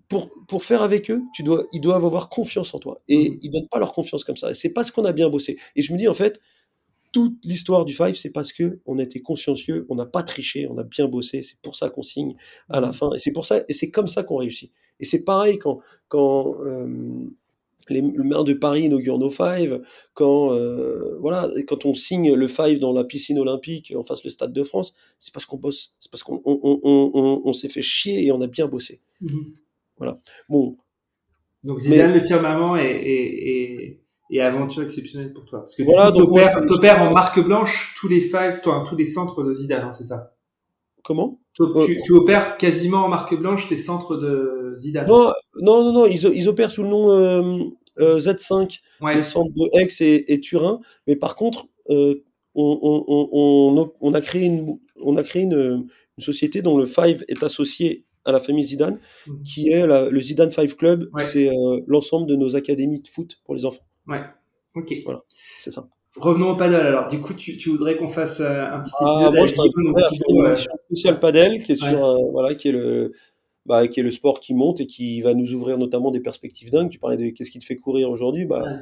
[0.09, 3.01] pour, pour faire avec eux, tu dois, ils doivent avoir confiance en toi.
[3.07, 3.37] Et mmh.
[3.41, 4.53] ils donnent pas leur confiance comme ça.
[4.53, 5.57] C'est parce qu'on a bien bossé.
[5.77, 6.41] Et je me dis, en fait,
[7.13, 10.77] toute l'histoire du Five, c'est parce que on était consciencieux, on n'a pas triché, on
[10.77, 11.43] a bien bossé.
[11.43, 12.35] C'est pour ça qu'on signe
[12.67, 13.09] à la fin.
[13.13, 14.69] Et c'est pour ça, et c'est comme ça qu'on réussit.
[14.99, 15.79] Et c'est pareil quand,
[16.09, 17.29] quand euh,
[17.93, 19.81] les, le maire de Paris inaugure nos Five,
[20.13, 24.29] quand euh, voilà, quand on signe le Five dans la piscine olympique en face le
[24.29, 27.69] Stade de France, c'est parce qu'on bosse, c'est parce qu'on on, on, on, on s'est
[27.69, 29.01] fait chier et on a bien bossé.
[29.21, 29.37] Mmh.
[29.97, 30.19] Voilà.
[30.49, 30.77] Bon.
[31.63, 32.19] Donc Zidane mais...
[32.19, 35.59] le firmament et, et, et, et, aventure exceptionnelle pour toi.
[35.59, 39.43] Parce que voilà, tu opères en marque blanche tous les five, toi, tous les centres
[39.43, 40.35] de Zidane, hein, c'est ça?
[41.03, 41.39] Comment?
[41.57, 45.07] Tu, tu, tu, opères quasiment en marque blanche les centres de Zidane.
[45.07, 47.63] Non, non, non, non ils, ils opèrent sous le nom euh,
[47.99, 49.15] euh, Z5, ouais.
[49.15, 50.79] les centres de Aix et, et, Turin.
[51.07, 52.23] Mais par contre, euh,
[52.55, 55.87] on, on, on, on, a créé une, on a créé une,
[56.17, 59.43] une société dont le Five est associé à la famille Zidane, mmh.
[59.43, 61.09] qui est la, le Zidane Five Club.
[61.13, 61.23] Ouais.
[61.23, 63.87] C'est euh, l'ensemble de nos académies de foot pour les enfants.
[64.07, 64.21] Ouais,
[64.75, 64.93] ok.
[65.05, 65.23] Voilà,
[65.59, 65.87] c'est ça.
[66.19, 67.07] Revenons au paddle alors.
[67.07, 70.21] Du coup, tu, tu voudrais qu'on fasse euh, un petit ah, épisode moi, je avec
[70.27, 70.55] une euh...
[70.85, 72.23] spéciale paddle qui est sur, ouais.
[72.23, 73.13] euh, voilà, qui est le,
[73.65, 76.71] bah, qui est le sport qui monte et qui va nous ouvrir notamment des perspectives
[76.71, 76.89] dingues.
[76.89, 78.63] Tu parlais de qu'est-ce qui te fait courir aujourd'hui, bah.
[78.63, 78.79] Ouais.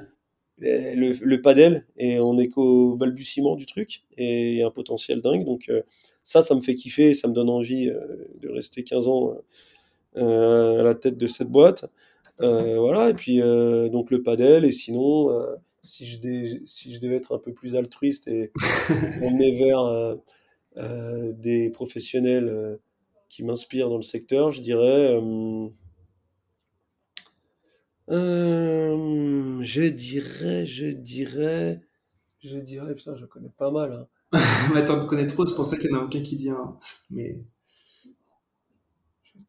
[0.57, 4.71] Le, le padel et on est qu'au balbutiement du truc et il y a un
[4.71, 5.81] potentiel dingue donc euh,
[6.23, 9.35] ça, ça me fait kiffer, ça me donne envie euh, de rester 15 ans
[10.15, 11.83] à la tête de cette boîte.
[12.39, 13.41] Voilà, et puis
[13.91, 15.29] donc le padel, et sinon,
[15.85, 18.51] si, je dé, si je devais être un peu plus altruiste et
[19.21, 20.17] emmener vers
[21.37, 22.79] des professionnels
[23.29, 25.19] qui m'inspirent dans le secteur, je dirais.
[28.09, 31.81] Euh, je dirais, je dirais,
[32.39, 33.93] je dirais, putain, je connais pas mal.
[33.93, 34.07] Hein.
[34.73, 36.49] Mais attends, tu connais trop, c'est pour ça qu'il y en a aucun qui dit
[36.49, 36.77] un.
[37.09, 37.39] Mais.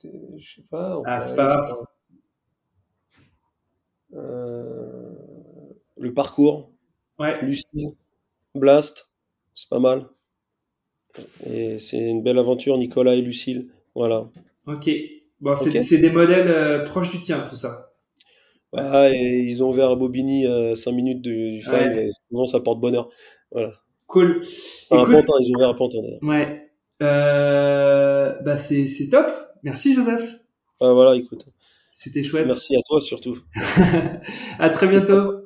[0.03, 1.03] Je sais pas.
[1.05, 1.87] Ah, c'est pas grave.
[4.15, 5.16] Euh...
[5.97, 6.71] Le parcours.
[7.19, 7.41] Ouais.
[7.43, 7.95] Lucille.
[8.55, 9.09] Blast.
[9.55, 10.07] C'est pas mal.
[11.49, 13.69] Et c'est une belle aventure, Nicolas et Lucille.
[13.95, 14.29] Voilà.
[14.67, 14.91] Ok.
[15.41, 15.99] Bon, c'est okay.
[15.99, 17.93] des modèles euh, proches du tien, tout ça.
[18.73, 22.07] Ah, et ils ont ouvert à Bobigny à 5 minutes du, du ouais.
[22.07, 23.09] et souvent ça porte bonheur.
[23.51, 23.73] Voilà.
[24.07, 24.41] Cool.
[24.91, 26.23] Enfin, Écoute, Pantin, ils ont ouvert à Pantin d'ailleurs.
[26.23, 26.71] Ouais.
[27.03, 29.31] Euh, bah c'est, c'est top.
[29.63, 30.41] Merci Joseph.
[30.81, 31.47] Ah, voilà, écoute.
[31.93, 32.47] C'était chouette.
[32.47, 33.39] Merci à toi surtout.
[34.59, 35.46] à très bientôt.